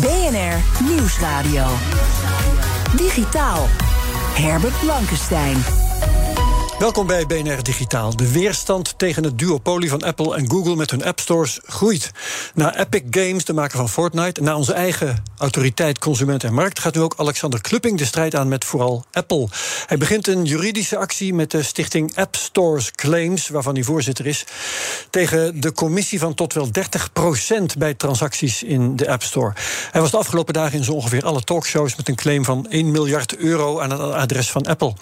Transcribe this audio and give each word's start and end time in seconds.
BNR 0.00 0.84
Nieuwsradio. 0.88 1.64
Digitaal. 2.96 3.66
Herbert 4.34 4.80
Blankenstein. 4.80 5.85
Welkom 6.78 7.06
bij 7.06 7.26
BNR 7.26 7.62
Digitaal. 7.62 8.16
De 8.16 8.32
weerstand 8.32 8.98
tegen 8.98 9.24
het 9.24 9.38
duopolie 9.38 9.88
van 9.88 10.02
Apple 10.02 10.36
en 10.36 10.50
Google 10.50 10.76
met 10.76 10.90
hun 10.90 11.04
app 11.04 11.20
stores 11.20 11.60
groeit. 11.64 12.10
Na 12.54 12.78
Epic 12.78 13.02
Games, 13.10 13.44
de 13.44 13.52
maker 13.52 13.78
van 13.78 13.88
Fortnite, 13.88 14.42
na 14.42 14.56
onze 14.56 14.72
eigen 14.72 15.22
autoriteit 15.38 15.98
Consument 15.98 16.44
en 16.44 16.54
Markt, 16.54 16.78
gaat 16.78 16.94
nu 16.94 17.00
ook 17.00 17.14
Alexander 17.16 17.60
Klupping 17.60 17.98
de 17.98 18.04
strijd 18.04 18.34
aan 18.34 18.48
met 18.48 18.64
vooral 18.64 19.04
Apple. 19.12 19.48
Hij 19.86 19.98
begint 19.98 20.26
een 20.26 20.44
juridische 20.44 20.96
actie 20.96 21.34
met 21.34 21.50
de 21.50 21.62
stichting 21.62 22.16
App 22.16 22.36
Stores 22.36 22.90
Claims, 22.90 23.48
waarvan 23.48 23.74
hij 23.74 23.82
voorzitter 23.82 24.26
is, 24.26 24.44
tegen 25.10 25.60
de 25.60 25.72
commissie 25.72 26.18
van 26.18 26.34
tot 26.34 26.52
wel 26.52 26.68
30% 26.68 27.78
bij 27.78 27.94
transacties 27.94 28.62
in 28.62 28.96
de 28.96 29.10
App 29.10 29.22
Store. 29.22 29.52
Hij 29.90 30.00
was 30.00 30.10
de 30.10 30.16
afgelopen 30.16 30.54
dagen 30.54 30.78
in 30.78 30.84
zo 30.84 30.92
ongeveer 30.92 31.24
alle 31.24 31.42
talkshows 31.42 31.96
met 31.96 32.08
een 32.08 32.14
claim 32.14 32.44
van 32.44 32.66
1 32.68 32.90
miljard 32.90 33.36
euro 33.36 33.80
aan 33.80 33.90
het 33.90 34.00
adres 34.00 34.50
van 34.50 34.66
Apple. 34.66 34.94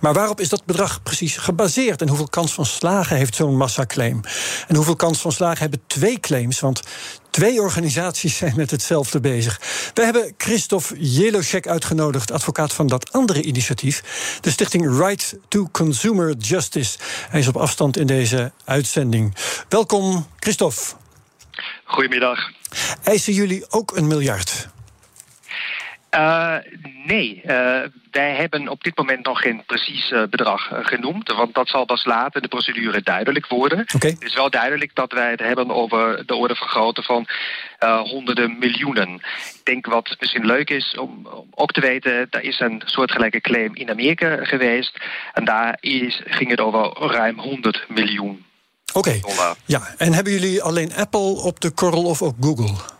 Maar 0.00 0.12
waarop 0.12 0.40
is 0.40 0.48
dat 0.48 0.64
bedrag 0.64 1.02
precies? 1.02 1.17
Gebaseerd? 1.26 2.00
En 2.00 2.08
hoeveel 2.08 2.28
kans 2.28 2.52
van 2.52 2.66
slagen 2.66 3.16
heeft 3.16 3.34
zo'n 3.34 3.56
massaclaim? 3.56 4.20
En 4.68 4.76
hoeveel 4.76 4.96
kans 4.96 5.18
van 5.20 5.32
slagen 5.32 5.60
hebben 5.60 5.80
twee 5.86 6.20
claims? 6.20 6.60
Want 6.60 6.82
Twee 7.38 7.60
organisaties 7.60 8.36
zijn 8.36 8.52
met 8.56 8.70
hetzelfde 8.70 9.20
bezig. 9.20 9.60
We 9.94 10.04
hebben 10.04 10.34
Christophe 10.38 10.94
Jelocek 10.98 11.66
uitgenodigd, 11.66 12.30
advocaat 12.30 12.72
van 12.72 12.86
dat 12.86 13.12
andere 13.12 13.42
initiatief, 13.42 14.02
de 14.40 14.50
stichting 14.50 14.98
Right 14.98 15.38
to 15.48 15.68
Consumer 15.72 16.36
Justice. 16.36 16.98
Hij 17.28 17.40
is 17.40 17.48
op 17.48 17.56
afstand 17.56 17.96
in 17.96 18.06
deze 18.06 18.52
uitzending. 18.64 19.34
Welkom, 19.68 20.26
Christophe. 20.38 20.82
Goedemiddag. 21.84 22.38
Eisen 23.02 23.32
jullie 23.32 23.70
ook 23.70 23.96
een 23.96 24.06
miljard? 24.06 24.68
Uh, 26.10 26.56
nee, 27.04 27.42
uh, 27.44 27.50
wij 28.10 28.34
hebben 28.34 28.68
op 28.68 28.84
dit 28.84 28.96
moment 28.96 29.24
nog 29.24 29.40
geen 29.40 29.62
precies 29.66 30.10
uh, 30.10 30.22
bedrag 30.30 30.68
genoemd. 30.82 31.32
Want 31.32 31.54
dat 31.54 31.68
zal 31.68 31.84
pas 31.84 32.04
later 32.04 32.36
in 32.36 32.42
de 32.42 32.48
procedure 32.48 33.02
duidelijk 33.02 33.46
worden. 33.46 33.86
Okay. 33.94 34.10
Het 34.10 34.22
is 34.22 34.34
wel 34.34 34.50
duidelijk 34.50 34.94
dat 34.94 35.12
wij 35.12 35.30
het 35.30 35.40
hebben 35.40 35.70
over 35.70 36.26
de 36.26 36.34
orde 36.34 36.56
van 36.56 36.68
grootte 36.68 37.02
van 37.02 37.26
honderden 38.04 38.58
miljoenen. 38.58 39.14
Ik 39.14 39.60
denk 39.62 39.86
wat 39.86 40.16
misschien 40.20 40.46
leuk 40.46 40.70
is 40.70 40.96
om, 40.98 41.26
om 41.26 41.46
ook 41.54 41.72
te 41.72 41.80
weten... 41.80 42.26
er 42.30 42.42
is 42.42 42.60
een 42.60 42.82
soortgelijke 42.84 43.40
claim 43.40 43.74
in 43.74 43.90
Amerika 43.90 44.44
geweest. 44.44 44.98
En 45.32 45.44
daar 45.44 45.76
is, 45.80 46.22
ging 46.24 46.50
het 46.50 46.60
over 46.60 47.10
ruim 47.10 47.38
100 47.38 47.84
miljoen 47.88 48.46
Oké, 48.92 49.18
okay. 49.22 49.54
ja. 49.64 49.94
En 49.96 50.12
hebben 50.12 50.32
jullie 50.32 50.62
alleen 50.62 50.94
Apple 50.94 51.42
op 51.42 51.60
de 51.60 51.70
korrel 51.70 52.04
of 52.04 52.22
ook 52.22 52.34
Google? 52.40 52.97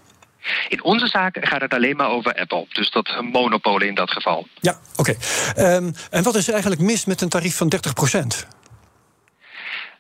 In 0.68 0.82
onze 0.82 1.06
zaak 1.06 1.36
gaat 1.40 1.60
het 1.60 1.74
alleen 1.74 1.96
maar 1.96 2.10
over 2.10 2.34
Apple. 2.34 2.66
Dus 2.68 2.90
dat 2.90 3.20
monopolie 3.20 3.88
in 3.88 3.94
dat 3.94 4.10
geval. 4.10 4.46
Ja, 4.60 4.78
oké. 4.96 5.14
Okay. 5.54 5.74
Um, 5.74 5.92
en 6.10 6.22
wat 6.22 6.34
is 6.34 6.46
er 6.46 6.52
eigenlijk 6.52 6.82
mis 6.82 7.04
met 7.04 7.20
een 7.20 7.28
tarief 7.28 7.56
van 7.56 7.68
30 7.68 7.92
procent? 7.92 8.46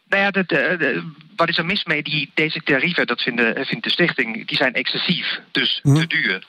Nou 0.08 0.22
ja, 0.22 0.30
de, 0.30 0.44
de, 0.46 0.76
de, 0.78 1.12
wat 1.38 1.48
is 1.48 1.58
er 1.58 1.66
mis 1.66 1.84
mee? 1.84 2.02
Die, 2.02 2.30
deze 2.34 2.62
tarieven, 2.62 3.06
dat 3.06 3.22
vindt 3.22 3.38
de, 3.40 3.64
vindt 3.64 3.84
de 3.84 3.90
stichting, 3.90 4.46
die 4.46 4.56
zijn 4.56 4.74
excessief. 4.74 5.40
Dus 5.50 5.80
Hm. 5.82 5.94
te 5.94 6.06
duur. 6.06 6.42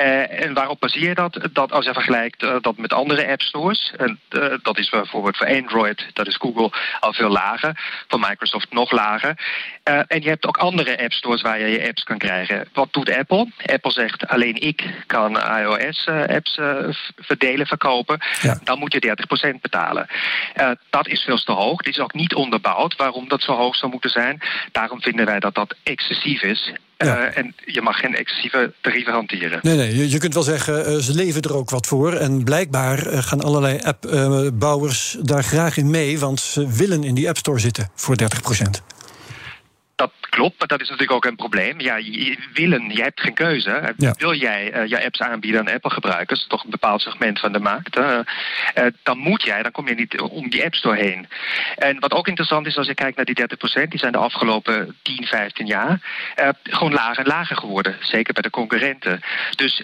Uh, 0.00 0.44
en 0.44 0.54
waarop 0.54 0.80
baseer 0.80 1.08
je 1.08 1.14
dat? 1.14 1.48
Dat 1.52 1.72
als 1.72 1.84
je 1.84 1.92
vergelijkt 1.92 2.42
uh, 2.42 2.56
dat 2.60 2.76
met 2.76 2.92
andere 2.92 3.26
app 3.26 3.42
stores. 3.42 3.92
En 3.96 4.20
uh, 4.30 4.54
dat 4.62 4.78
is 4.78 4.88
bijvoorbeeld 4.88 5.36
voor 5.36 5.46
Android, 5.46 6.06
dat 6.12 6.26
is 6.26 6.36
Google 6.36 6.70
al 7.00 7.12
veel 7.12 7.28
lager. 7.28 8.04
Voor 8.08 8.20
Microsoft 8.20 8.72
nog 8.72 8.90
lager. 8.90 9.38
En 9.84 10.22
je 10.22 10.28
hebt 10.28 10.46
ook 10.46 10.56
andere 10.56 11.02
app 11.02 11.12
stores 11.12 11.42
waar 11.42 11.60
je 11.60 11.66
je 11.66 11.86
apps 11.86 12.02
kan 12.02 12.18
krijgen. 12.18 12.68
Wat 12.72 12.92
doet 12.92 13.16
Apple? 13.16 13.48
Apple 13.66 13.90
zegt 13.90 14.26
alleen 14.26 14.62
ik 14.62 15.04
kan 15.06 15.38
iOS-apps 15.38 16.58
verdelen, 17.16 17.66
verkopen. 17.66 18.20
Ja. 18.40 18.58
Dan 18.64 18.78
moet 18.78 18.92
je 18.92 19.14
30% 19.56 19.60
betalen. 19.60 20.06
Dat 20.90 21.08
is 21.08 21.20
veel 21.20 21.36
te 21.36 21.52
hoog. 21.52 21.82
Dit 21.82 21.94
is 21.94 22.02
ook 22.02 22.14
niet 22.14 22.34
onderbouwd 22.34 22.96
waarom 22.96 23.28
dat 23.28 23.42
zo 23.42 23.52
hoog 23.52 23.76
zou 23.76 23.90
moeten 23.90 24.10
zijn. 24.10 24.33
Daarom 24.72 25.00
vinden 25.00 25.26
wij 25.26 25.40
dat 25.40 25.54
dat 25.54 25.74
excessief 25.82 26.42
is. 26.42 26.72
Ja. 26.98 27.30
Uh, 27.30 27.38
en 27.38 27.54
je 27.64 27.80
mag 27.80 27.98
geen 27.98 28.14
excessieve 28.14 28.72
tarieven 28.80 29.12
hanteren. 29.12 29.58
Nee, 29.62 29.76
nee, 29.76 29.96
je, 29.96 30.10
je 30.10 30.18
kunt 30.18 30.34
wel 30.34 30.42
zeggen, 30.42 30.92
uh, 30.92 30.98
ze 30.98 31.14
leven 31.14 31.42
er 31.42 31.56
ook 31.56 31.70
wat 31.70 31.86
voor. 31.86 32.12
En 32.12 32.44
blijkbaar 32.44 33.12
uh, 33.12 33.18
gaan 33.18 33.40
allerlei 33.40 33.80
appbouwers 33.82 35.16
daar 35.20 35.44
graag 35.44 35.76
in 35.76 35.90
mee... 35.90 36.18
want 36.18 36.40
ze 36.40 36.68
willen 36.68 37.04
in 37.04 37.14
die 37.14 37.28
App 37.28 37.36
Store 37.36 37.58
zitten 37.58 37.90
voor 37.94 38.16
30 38.16 38.40
Dat 39.96 40.12
klopt, 40.20 40.58
maar 40.58 40.68
dat 40.68 40.80
is 40.80 40.88
natuurlijk 40.88 41.16
ook 41.16 41.30
een 41.30 41.36
probleem. 41.36 41.80
Ja, 41.80 41.96
je, 41.96 42.38
willen, 42.52 42.90
je 42.90 43.02
hebt 43.02 43.20
geen 43.20 43.34
keuze. 43.34 43.94
Ja. 43.96 44.14
Wil 44.18 44.34
jij 44.34 44.74
uh, 44.74 44.86
je 44.86 45.04
apps 45.04 45.20
aanbieden 45.20 45.60
aan 45.60 45.74
Apple-gebruikers, 45.74 46.46
toch 46.46 46.64
een 46.64 46.70
bepaald 46.70 47.00
segment 47.00 47.40
van 47.40 47.52
de 47.52 47.58
markt, 47.58 47.96
uh, 47.96 48.18
uh, 48.74 48.86
dan 49.02 49.18
moet 49.18 49.42
jij, 49.42 49.62
dan 49.62 49.72
kom 49.72 49.88
je 49.88 49.94
niet 49.94 50.20
om 50.20 50.50
die 50.50 50.64
App 50.64 50.74
Store 50.74 50.96
heen. 50.96 51.28
En 51.76 52.00
wat 52.00 52.12
ook 52.12 52.28
interessant 52.28 52.66
is 52.66 52.76
als 52.76 52.86
je 52.86 52.94
kijkt 52.94 53.16
naar 53.16 53.24
die 53.24 53.40
30%, 53.84 53.88
die 53.88 53.98
zijn 53.98 54.12
de 54.12 54.18
afgelopen 54.18 54.96
10, 55.02 55.26
15 55.26 55.66
jaar 55.66 56.00
gewoon 56.62 56.92
lager 56.92 57.24
en 57.24 57.30
lager 57.30 57.56
geworden. 57.56 57.96
Zeker 58.00 58.32
bij 58.32 58.42
de 58.42 58.50
concurrenten. 58.50 59.20
Dus 59.56 59.82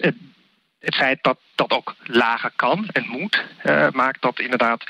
het 0.81 0.95
feit 0.95 1.19
dat 1.21 1.37
dat 1.55 1.71
ook 1.71 1.95
lager 2.03 2.51
kan 2.55 2.87
en 2.91 3.05
moet, 3.07 3.45
uh, 3.63 3.89
maakt 3.91 4.21
dat 4.21 4.39
inderdaad 4.39 4.83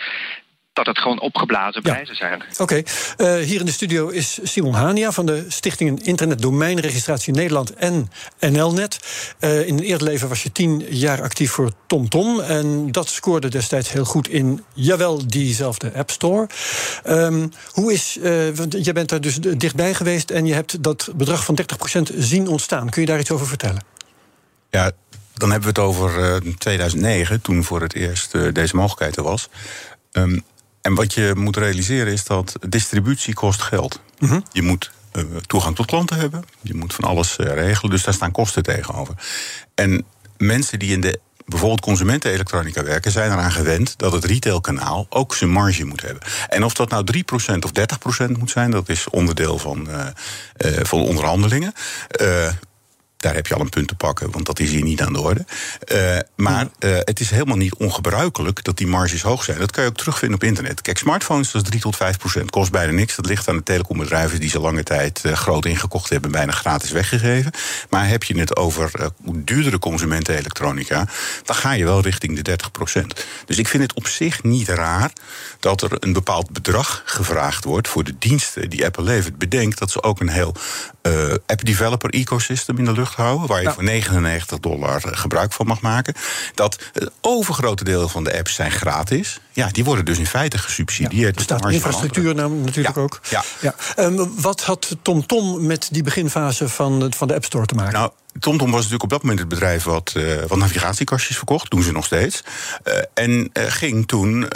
dat 0.74 0.86
het 0.86 1.00
gewoon 1.00 1.20
opgeblazen 1.20 1.82
prijzen 1.82 2.16
ja. 2.20 2.28
zijn. 2.28 2.44
Oké, 2.58 2.62
okay. 2.62 2.86
uh, 3.18 3.46
hier 3.46 3.60
in 3.60 3.66
de 3.66 3.72
studio 3.72 4.08
is 4.08 4.40
Simon 4.44 4.74
Hania 4.74 5.12
van 5.12 5.26
de 5.26 5.46
Stichting 5.48 6.04
Internet 6.04 6.42
Domeinregistratie 6.42 7.34
Nederland 7.34 7.74
en 7.74 8.10
NLNet. 8.40 9.00
Uh, 9.40 9.68
in 9.68 9.78
een 9.78 9.84
eerder 9.84 10.08
leven 10.08 10.30
was 10.30 10.44
je 10.44 10.52
tien 10.52 10.86
jaar 10.90 11.22
actief 11.22 11.52
voor 11.52 11.72
TomTom. 11.88 12.10
Tom, 12.10 12.40
en 12.40 12.92
dat 12.92 13.10
scoorde 13.10 13.50
destijds 13.50 13.92
heel 13.92 14.06
goed 14.06 14.28
in, 14.28 14.64
jawel, 14.74 15.28
diezelfde 15.28 15.94
App 15.94 16.12
Store. 16.12 16.50
Um, 17.08 17.52
hoe 17.72 17.94
is, 17.94 18.18
uh, 18.22 18.50
want 18.50 18.86
je 18.86 18.94
bent 18.94 19.12
er 19.12 19.22
dus 19.22 19.36
dichtbij 19.36 19.94
geweest 19.94 20.32
en 20.32 20.46
je 20.46 20.54
hebt 20.54 20.84
dat 20.84 21.10
bedrag 21.16 21.46
van 21.46 21.60
30% 22.02 22.02
zien 22.18 22.48
ontstaan. 22.48 22.90
Kun 22.90 23.02
je 23.02 23.08
daar 23.08 23.20
iets 23.20 23.32
over 23.32 23.48
vertellen? 23.48 23.84
Ja, 24.70 24.92
dan 25.34 25.52
hebben 25.52 25.74
we 25.74 25.82
het 25.82 25.90
over 25.90 26.42
2009, 26.58 27.42
toen 27.42 27.64
voor 27.64 27.82
het 27.82 27.94
eerst 27.94 28.54
deze 28.54 28.76
mogelijkheid 28.76 29.16
er 29.16 29.24
was. 29.24 29.50
Um, 30.12 30.44
en 30.82 30.96
wat 30.96 31.14
je 31.14 31.32
moet 31.36 31.58
realiseren 31.58 32.14
is 32.14 32.24
dat 32.24 32.56
distributie 32.70 33.34
kost 33.34 33.62
geld. 33.62 34.02
Mm 34.20 34.30
-hmm. 34.30 34.44
Je 34.52 34.62
moet 34.62 34.92
uh, 35.16 35.24
toegang 35.48 35.76
tot 35.76 35.86
klanten 35.86 36.18
hebben. 36.18 36.44
Je 36.62 36.74
moet 36.74 36.94
van 36.94 37.04
alles 37.04 37.38
uh, 37.38 37.54
regelen. 37.54 37.92
Dus 37.92 38.04
daar 38.04 38.14
staan 38.14 38.32
kosten 38.32 38.64
tegenover. 38.64 39.16
En 39.76 40.06
mensen 40.38 40.80
die 40.80 40.92
in 40.92 41.02
de 41.02 41.20
bijvoorbeeld 41.46 41.82
consumentenelektronica 41.82 42.84
werken, 42.84 43.12
zijn 43.12 43.32
eraan 43.32 43.52
gewend 43.52 43.94
dat 43.98 44.12
het 44.12 44.26
retailkanaal 44.26 45.06
ook 45.10 45.36
zijn 45.36 45.50
marge 45.50 45.86
moet 45.86 46.02
hebben. 46.02 46.24
En 46.48 46.64
of 46.64 46.74
dat 46.74 46.90
nou 46.90 47.06
3% 47.06 47.26
of 47.60 47.72
30% 48.28 48.38
moet 48.38 48.52
zijn, 48.52 48.72
dat 48.72 48.90
is 48.90 49.10
onderdeel 49.10 49.58
van, 49.58 49.88
uh, 49.90 50.06
van 50.84 51.00
onderhandelingen 51.00 51.74
daar 53.22 53.34
heb 53.34 53.48
je 53.48 53.54
al 53.54 53.62
een 53.62 53.70
punt 53.70 53.88
te 53.88 53.96
pakken, 53.96 54.32
want 54.32 54.46
dat 54.46 54.60
is 54.60 54.70
hier 54.70 54.84
niet 54.84 55.02
aan 55.02 55.14
de 55.14 55.22
orde. 55.22 55.46
Uh, 55.92 56.18
maar 56.36 56.68
uh, 56.80 56.98
het 56.98 57.20
is 57.20 57.30
helemaal 57.30 57.58
niet 57.58 57.76
ongebruikelijk 57.76 58.64
dat 58.64 58.78
die 58.78 58.88
marges 58.88 59.22
hoog 59.22 59.44
zijn. 59.44 59.60
Dat 59.60 59.72
kan 59.72 59.84
je 59.84 59.90
ook 59.90 59.98
terugvinden 59.98 60.38
op 60.38 60.44
internet. 60.44 60.82
Kijk, 60.82 60.98
smartphones, 60.98 61.52
dat 61.52 61.62
is 61.62 61.70
3 61.70 61.82
tot 61.82 61.96
5 61.96 62.18
procent. 62.18 62.50
Kost 62.50 62.72
bijna 62.72 62.92
niks. 62.92 63.16
Dat 63.16 63.26
ligt 63.26 63.48
aan 63.48 63.56
de 63.56 63.64
telecombedrijven 63.64 64.40
die 64.40 64.50
ze 64.50 64.60
lange 64.60 64.84
tijd 64.84 65.22
uh, 65.26 65.34
groot 65.34 65.66
ingekocht 65.66 66.10
hebben, 66.10 66.32
bijna 66.32 66.52
gratis 66.52 66.92
weggegeven. 66.92 67.52
Maar 67.90 68.08
heb 68.08 68.24
je 68.24 68.40
het 68.40 68.56
over 68.56 69.12
duurdere 69.34 69.80
consumentenelektronica, 69.80 71.08
dan 71.44 71.56
ga 71.56 71.72
je 71.72 71.84
wel 71.84 72.02
richting 72.02 72.36
de 72.36 72.42
30 72.42 72.72
procent. 72.72 73.26
Dus 73.46 73.58
ik 73.58 73.68
vind 73.68 73.84
het 73.84 73.94
op 73.94 74.08
zich 74.08 74.44
niet 74.44 74.68
raar 74.68 75.12
dat 75.60 75.82
er 75.82 75.92
een 76.00 76.14
bepaald 76.14 76.50
bedrag 76.50 77.02
gevraagd 77.06 77.64
wordt 77.64 77.88
voor 77.88 78.04
de 78.04 78.16
diensten 78.20 78.70
die 78.70 78.86
Apple 78.86 79.04
levert. 79.04 79.38
Bedenk 79.38 79.78
dat 79.78 79.92
ze 79.92 80.04
ook 80.04 80.20
een 80.20 80.30
heel 80.30 80.56
app-developer 81.46 82.10
ecosystem 82.10 82.78
in 82.78 82.86
de 82.86 82.92
lucht 82.92 83.11
houden, 83.16 83.48
waar 83.48 83.58
je 83.58 83.64
Nou. 83.64 83.76
voor 83.76 83.84
99 83.84 84.60
dollar 84.60 85.02
gebruik 85.06 85.54
van 85.54 85.66
mag 85.66 85.82
maken. 85.82 86.14
Dat 86.54 86.80
het 86.94 87.12
overgrote 87.22 87.84
deel 87.84 88.10
van 88.10 88.24
de 88.24 88.38
apps 88.38 88.54
zijn 88.54 88.72
gratis. 88.72 89.40
Ja, 89.52 89.68
die 89.72 89.84
worden 89.84 90.06
dus 90.06 90.18
in 90.18 90.26
feite 90.26 90.58
gesubsidieerd. 90.58 91.36
Er 91.36 91.42
staat 91.42 91.70
infrastructuur 91.70 92.36
nou, 92.36 92.52
natuurlijk 92.52 92.98
ook. 92.98 93.20
Ja. 93.30 93.44
Ja. 93.62 93.76
Um, 93.98 94.42
wat 94.42 94.62
had 94.62 94.96
TomTom 95.02 95.26
Tom 95.26 95.66
met 95.66 95.88
die 95.92 96.04
beginfase 96.04 96.70
van, 96.70 97.14
van 97.16 97.28
de 97.28 97.36
App 97.36 97.46
Store 97.46 97.66
te 97.66 97.76
maken? 97.76 97.94
Nou, 97.94 98.12
TomTom 98.40 98.72
was 98.72 98.76
natuurlijk 98.76 99.04
op 99.04 99.10
dat 99.10 99.22
moment 99.22 99.40
het 99.40 99.50
bedrijf 99.50 99.84
wat, 99.84 100.14
uh, 100.18 100.44
wat 100.48 100.58
navigatiekastjes 100.58 101.38
verkocht. 101.38 101.70
Doen 101.72 101.84
ze 101.84 101.92
nog 101.92 102.06
steeds. 102.06 102.44
Uh, 102.84 102.94
en 103.14 103.32
uh, 103.32 103.64
ging 103.68 104.08
toen, 104.08 104.50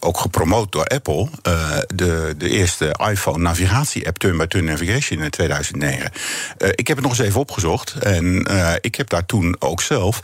ook 0.00 0.18
gepromoot 0.18 0.72
door 0.72 0.84
Apple, 0.84 1.28
de, 1.94 2.34
de 2.36 2.48
eerste 2.48 2.94
iPhone 3.10 3.38
navigatie-app 3.38 4.18
Turn-by-Turn 4.18 4.64
Navigation 4.64 5.20
in 5.22 5.30
2009. 5.30 6.10
ik 6.74 6.86
heb 6.86 6.96
het 6.96 7.06
nog 7.06 7.18
eens 7.18 7.26
even 7.26 7.40
opgezocht. 7.40 7.92
En 7.92 8.46
ik 8.80 8.94
heb 8.94 9.08
daar 9.08 9.26
toen 9.26 9.56
ook 9.58 9.82
zelf 9.82 10.20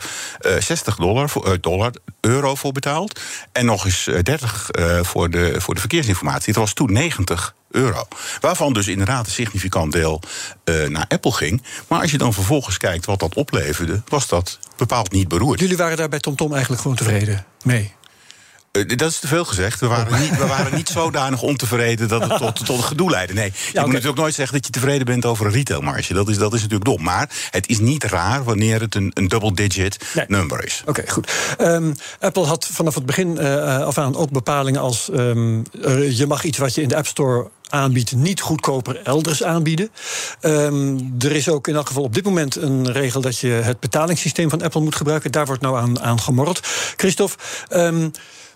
60 0.59 0.95
dollar, 0.95 1.29
voor, 1.29 1.57
dollar, 1.61 1.91
euro 2.19 2.55
voor 2.55 2.71
betaald. 2.71 3.19
En 3.51 3.65
nog 3.65 3.85
eens 3.85 4.09
30 4.23 4.69
voor, 5.01 5.29
de, 5.29 5.61
voor 5.61 5.73
de 5.73 5.79
verkeersinformatie. 5.79 6.53
Het 6.53 6.61
was 6.61 6.73
toen 6.73 6.91
90 6.91 7.53
euro. 7.71 8.07
Waarvan 8.39 8.73
dus 8.73 8.87
inderdaad 8.87 9.25
een 9.25 9.31
significant 9.31 9.91
deel 9.91 10.21
uh, 10.65 10.87
naar 10.87 11.05
Apple 11.07 11.31
ging. 11.31 11.63
Maar 11.87 12.01
als 12.01 12.11
je 12.11 12.17
dan 12.17 12.33
vervolgens 12.33 12.77
kijkt 12.77 13.05
wat 13.05 13.19
dat 13.19 13.35
opleverde, 13.35 14.01
was 14.07 14.27
dat 14.27 14.59
bepaald 14.77 15.11
niet 15.11 15.27
beroerd. 15.27 15.59
Jullie 15.59 15.77
waren 15.77 15.97
daar 15.97 16.09
bij 16.09 16.19
TomTom 16.19 16.51
eigenlijk 16.51 16.81
gewoon 16.81 16.97
tevreden 16.97 17.45
mee? 17.63 17.93
Uh, 18.71 18.87
dat 18.97 19.09
is 19.09 19.19
te 19.19 19.27
veel 19.27 19.45
gezegd. 19.45 19.79
We 19.79 19.87
waren 19.87 20.19
niet, 20.19 20.37
we 20.37 20.47
waren 20.47 20.75
niet 20.75 20.89
zodanig 20.89 21.41
ontevreden 21.41 22.07
dat 22.07 22.21
het 22.21 22.37
tot, 22.37 22.65
tot 22.65 22.83
gedoe 22.83 23.09
leidde. 23.09 23.33
Nee, 23.33 23.45
je 23.45 23.51
ja, 23.51 23.69
okay. 23.69 23.83
moet 23.83 23.93
natuurlijk 23.93 24.19
nooit 24.19 24.33
zeggen 24.33 24.55
dat 24.55 24.65
je 24.65 24.71
tevreden 24.71 25.05
bent 25.05 25.25
over 25.25 25.45
een 25.45 25.51
retailmarge. 25.51 26.13
Dat 26.13 26.29
is, 26.29 26.37
dat 26.37 26.53
is 26.53 26.61
natuurlijk 26.61 26.89
dom. 26.89 27.03
Maar 27.03 27.29
het 27.49 27.67
is 27.67 27.79
niet 27.79 28.03
raar 28.03 28.43
wanneer 28.43 28.81
het 28.81 28.95
een, 28.95 29.11
een 29.13 29.27
double-digit 29.27 29.97
nee. 30.15 30.25
number 30.27 30.65
is. 30.65 30.81
Oké, 30.81 30.89
okay, 30.89 31.11
goed. 31.11 31.31
Um, 31.61 31.95
Apple 32.19 32.45
had 32.45 32.67
vanaf 32.71 32.95
het 32.95 33.05
begin 33.05 33.37
uh, 33.39 33.79
af 33.85 33.97
aan 33.97 34.15
ook 34.15 34.31
bepalingen 34.31 34.81
als... 34.81 35.09
Um, 35.13 35.63
je 36.09 36.25
mag 36.27 36.43
iets 36.43 36.57
wat 36.57 36.75
je 36.75 36.81
in 36.81 36.87
de 36.87 36.95
App 36.95 37.07
Store 37.07 37.49
aanbiedt, 37.69 38.15
niet 38.15 38.41
goedkoper 38.41 39.01
elders 39.03 39.43
aanbieden. 39.43 39.89
Um, 40.41 41.15
er 41.19 41.31
is 41.31 41.49
ook 41.49 41.67
in 41.67 41.75
elk 41.75 41.87
geval 41.87 42.03
op 42.03 42.13
dit 42.13 42.23
moment 42.23 42.55
een 42.55 42.91
regel 42.91 43.21
dat 43.21 43.39
je 43.39 43.47
het 43.47 43.79
betalingssysteem 43.79 44.49
van 44.49 44.61
Apple 44.61 44.81
moet 44.81 44.95
gebruiken. 44.95 45.31
Daar 45.31 45.45
wordt 45.45 45.61
nou 45.61 45.77
aan, 45.77 45.99
aan 45.99 46.19
gemorreld. 46.19 46.59
Christophe. 46.95 47.37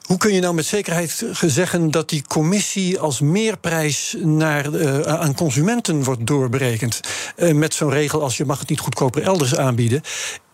Hoe 0.03 0.17
kun 0.17 0.33
je 0.33 0.41
nou 0.41 0.53
met 0.53 0.65
zekerheid 0.65 1.25
zeggen 1.45 1.91
dat 1.91 2.09
die 2.09 2.23
commissie 2.27 2.99
als 2.99 3.19
meerprijs 3.19 4.15
naar, 4.19 4.69
uh, 4.69 5.01
aan 5.01 5.35
consumenten 5.35 6.03
wordt 6.03 6.27
doorberekend? 6.27 6.99
Uh, 7.35 7.53
met 7.53 7.73
zo'n 7.73 7.89
regel 7.89 8.21
als 8.21 8.37
je 8.37 8.45
mag 8.45 8.59
het 8.59 8.69
niet 8.69 8.79
goedkoper 8.79 9.23
elders 9.23 9.55
aanbieden. 9.55 10.01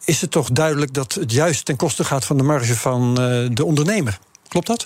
Is 0.05 0.21
het 0.21 0.31
toch 0.31 0.49
duidelijk 0.49 0.93
dat 0.93 1.13
het 1.13 1.31
juist 1.31 1.65
ten 1.65 1.75
koste 1.75 2.03
gaat 2.03 2.25
van 2.25 2.37
de 2.37 2.43
marge 2.43 2.75
van 2.75 3.09
uh, 3.09 3.49
de 3.51 3.65
ondernemer? 3.65 4.19
Klopt 4.47 4.67
dat? 4.67 4.85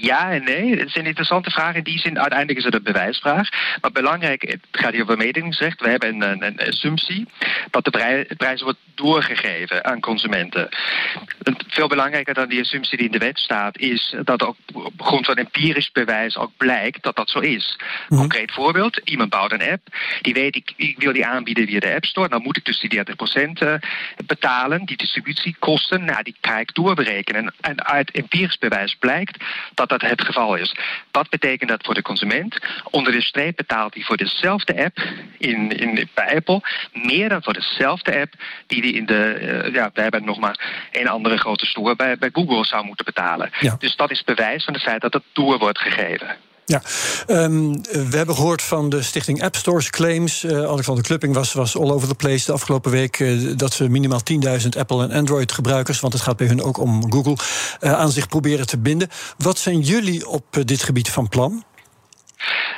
Ja 0.00 0.30
en 0.30 0.44
nee. 0.44 0.70
Het 0.70 0.88
is 0.88 0.96
een 0.96 1.06
interessante 1.06 1.50
vraag. 1.50 1.74
In 1.74 1.82
die 1.82 1.98
zin, 1.98 2.18
uiteindelijk 2.18 2.58
is 2.58 2.64
het 2.64 2.74
een 2.74 2.82
bewijsvraag. 2.82 3.48
Maar 3.80 3.92
belangrijk, 3.92 4.42
het 4.42 4.60
gaat 4.70 4.92
hier 4.92 5.02
over 5.02 5.16
mededingingsrecht. 5.16 5.80
We 5.80 5.88
hebben 5.88 6.22
een, 6.22 6.44
een, 6.44 6.58
assumptie 6.58 7.26
dat 7.70 7.84
de 7.84 7.90
prijs, 7.90 8.26
prijs 8.36 8.62
wordt 8.62 8.78
doorgegeven 8.94 9.84
aan 9.84 10.00
consumenten. 10.00 10.68
Veel 11.68 11.88
belangrijker 11.88 12.34
dan 12.34 12.48
die 12.48 12.60
assumptie 12.60 12.96
die 12.96 13.06
in 13.06 13.12
de 13.12 13.18
wet 13.18 13.38
staat, 13.38 13.78
is 13.78 14.14
dat 14.24 14.42
ook 14.42 14.56
op 14.72 15.02
grond 15.02 15.26
van 15.26 15.36
empirisch 15.36 15.92
bewijs 15.92 16.36
ook 16.36 16.52
blijkt 16.56 17.02
dat 17.02 17.16
dat 17.16 17.30
zo 17.30 17.38
is. 17.38 17.78
Mm. 18.08 18.18
Concreet 18.18 18.52
voorbeeld: 18.52 19.00
iemand 19.04 19.30
bouwt 19.30 19.52
een 19.52 19.70
app, 19.70 19.86
die 20.20 20.34
weet 20.34 20.56
ik, 20.56 20.72
ik 20.76 20.98
wil 20.98 21.12
die 21.12 21.26
aanbieden 21.26 21.66
via 21.66 21.80
de 21.80 21.94
App 21.94 22.04
Store. 22.04 22.28
Dan 22.28 22.42
moet 22.42 22.56
ik 22.56 22.64
dus 22.64 22.80
die 22.80 23.00
30% 23.00 23.80
betalen. 24.26 24.84
Die 24.84 24.96
distributiekosten, 24.96 26.04
nou, 26.04 26.22
die 26.22 26.36
ga 26.40 26.58
ik 26.58 26.74
doorberekenen. 26.74 27.54
En 27.60 27.84
uit 27.84 28.10
empirisch 28.10 28.58
bewijs 28.58 28.94
blijkt 28.94 29.23
dat 29.74 29.88
dat 29.88 30.00
het 30.00 30.22
geval 30.22 30.54
is. 30.54 30.76
Wat 31.10 31.28
betekent 31.28 31.70
dat 31.70 31.84
voor 31.84 31.94
de 31.94 32.02
consument? 32.02 32.58
Onder 32.90 33.12
de 33.12 33.22
streep 33.22 33.56
betaalt 33.56 33.94
hij 33.94 34.02
voor 34.02 34.16
dezelfde 34.16 34.84
app 34.84 34.98
in, 35.38 35.70
in, 35.70 36.08
bij 36.14 36.36
Apple 36.36 36.60
meer 36.92 37.28
dan 37.28 37.42
voor 37.42 37.52
dezelfde 37.52 38.20
app 38.20 38.34
die 38.66 38.80
hij 38.80 38.90
in 38.90 39.06
de, 39.06 39.38
uh, 39.40 39.74
ja, 39.74 39.90
we 39.94 40.02
hebben 40.02 40.24
nog 40.24 40.38
maar 40.38 40.88
een 40.92 41.08
andere 41.08 41.36
grote 41.36 41.66
store 41.66 41.96
bij, 41.96 42.18
bij 42.18 42.30
Google 42.32 42.64
zou 42.64 42.84
moeten 42.84 43.04
betalen. 43.04 43.50
Ja. 43.60 43.76
Dus 43.78 43.96
dat 43.96 44.10
is 44.10 44.24
bewijs 44.24 44.64
van 44.64 44.74
het 44.74 44.82
feit 44.82 45.00
dat 45.00 45.12
het 45.12 45.22
door 45.32 45.58
wordt 45.58 45.78
gegeven. 45.78 46.36
Ja, 46.66 46.82
um, 47.26 47.82
we 47.82 48.16
hebben 48.16 48.34
gehoord 48.34 48.62
van 48.62 48.88
de 48.88 49.02
stichting 49.02 49.42
App 49.42 49.56
Stores 49.56 49.90
Claims. 49.90 50.42
Uh, 50.42 50.66
Alexander 50.66 51.04
Klupping 51.04 51.34
was, 51.34 51.52
was 51.52 51.76
all 51.76 51.90
over 51.90 52.08
the 52.08 52.14
place 52.14 52.44
de 52.46 52.52
afgelopen 52.52 52.90
week. 52.90 53.18
Uh, 53.18 53.56
dat 53.56 53.72
ze 53.72 53.88
minimaal 53.88 54.20
10.000 54.62 54.68
Apple 54.78 55.02
en 55.02 55.10
Android 55.10 55.52
gebruikers, 55.52 56.00
want 56.00 56.12
het 56.12 56.22
gaat 56.22 56.36
bij 56.36 56.46
hun 56.46 56.62
ook 56.62 56.78
om 56.78 57.12
Google, 57.12 57.36
uh, 57.80 57.92
aan 57.92 58.10
zich 58.10 58.28
proberen 58.28 58.66
te 58.66 58.78
binden. 58.78 59.08
Wat 59.38 59.58
zijn 59.58 59.80
jullie 59.80 60.28
op 60.28 60.44
dit 60.64 60.82
gebied 60.82 61.10
van 61.10 61.28
plan? 61.28 61.64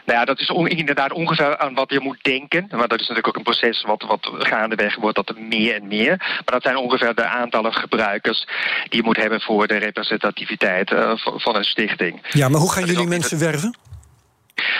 Nou 0.05 0.19
ja, 0.19 0.25
dat 0.25 0.41
is 0.41 0.51
on, 0.51 0.69
inderdaad 0.69 1.13
ongeveer 1.13 1.59
aan 1.59 1.75
wat 1.75 1.91
je 1.91 2.01
moet 2.01 2.19
denken. 2.23 2.67
Maar 2.71 2.89
dat 2.89 3.01
is 3.01 3.09
natuurlijk 3.09 3.29
ook 3.29 3.37
een 3.37 3.43
proces 3.43 3.83
wat, 3.83 4.03
wat 4.03 4.31
gaandeweg 4.39 4.97
wordt 4.97 5.17
dat 5.17 5.29
er 5.29 5.43
meer 5.43 5.75
en 5.75 5.87
meer. 5.87 6.17
Maar 6.19 6.45
dat 6.45 6.63
zijn 6.63 6.77
ongeveer 6.77 7.15
de 7.15 7.25
aantallen 7.25 7.75
gebruikers 7.75 8.47
die 8.89 9.01
je 9.01 9.03
moet 9.03 9.17
hebben 9.17 9.41
voor 9.41 9.67
de 9.67 9.77
representativiteit 9.77 10.91
uh, 10.91 11.13
van 11.17 11.57
een 11.57 11.65
stichting. 11.65 12.21
Ja, 12.31 12.49
maar 12.49 12.61
hoe 12.61 12.73
gaan 12.73 12.85
jullie 12.85 13.07
mensen 13.07 13.39
werven? 13.39 13.86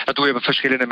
Dat 0.05 0.15
doe 0.15 0.27
je 0.27 0.35
op 0.35 0.43
verschillende, 0.43 0.87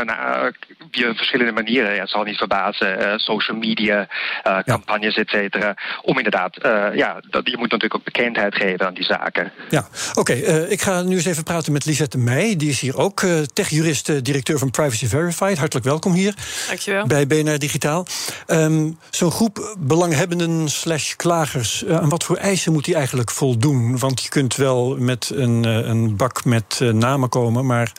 via 0.91 1.13
verschillende 1.13 1.51
manieren. 1.51 1.93
Ja, 1.93 2.01
het 2.01 2.09
zal 2.09 2.23
niet 2.23 2.37
verbazen. 2.37 3.01
Uh, 3.01 3.13
social 3.17 3.57
media, 3.57 4.07
uh, 4.47 4.59
campagnes, 4.59 5.17
et 5.17 5.29
cetera. 5.29 5.75
Om 6.01 6.17
inderdaad, 6.17 6.57
uh, 6.65 6.87
ja, 6.95 7.19
dat, 7.29 7.49
je 7.49 7.57
moet 7.57 7.71
natuurlijk 7.71 7.95
ook 7.95 8.03
bekendheid 8.03 8.55
geven 8.55 8.85
aan 8.85 8.93
die 8.93 9.03
zaken. 9.03 9.51
Ja, 9.69 9.87
oké. 10.13 10.19
Okay, 10.19 10.63
ik 10.63 10.81
ga 10.81 11.01
nu 11.01 11.15
eens 11.15 11.25
even 11.25 11.43
praten 11.43 11.71
met 11.71 11.85
Lisette 11.85 12.17
Meij. 12.17 12.55
Die 12.55 12.69
is 12.69 12.79
hier 12.79 12.97
ook 12.97 13.25
techjurist, 13.53 14.25
directeur 14.25 14.57
van 14.57 14.71
Privacy 14.71 15.07
Verified. 15.07 15.57
Hartelijk 15.57 15.85
welkom 15.85 16.13
hier. 16.13 16.33
Dankjewel. 16.67 17.07
Bij 17.07 17.27
BNR 17.27 17.59
Digitaal. 17.59 18.05
Um, 18.47 18.97
Zo'n 19.09 19.31
groep 19.31 19.75
belanghebbenden 19.79 20.69
slash 20.69 21.13
klagers. 21.15 21.85
aan 21.85 22.09
wat 22.09 22.23
voor 22.23 22.37
eisen 22.37 22.73
moet 22.73 22.85
die 22.85 22.95
eigenlijk 22.95 23.31
voldoen? 23.31 23.99
Want 23.99 24.23
je 24.23 24.29
kunt 24.29 24.55
wel 24.55 24.95
met 24.99 25.31
een, 25.33 25.63
een 25.63 26.15
bak 26.15 26.45
met 26.45 26.79
namen 26.79 27.29
komen, 27.29 27.65
maar 27.65 27.91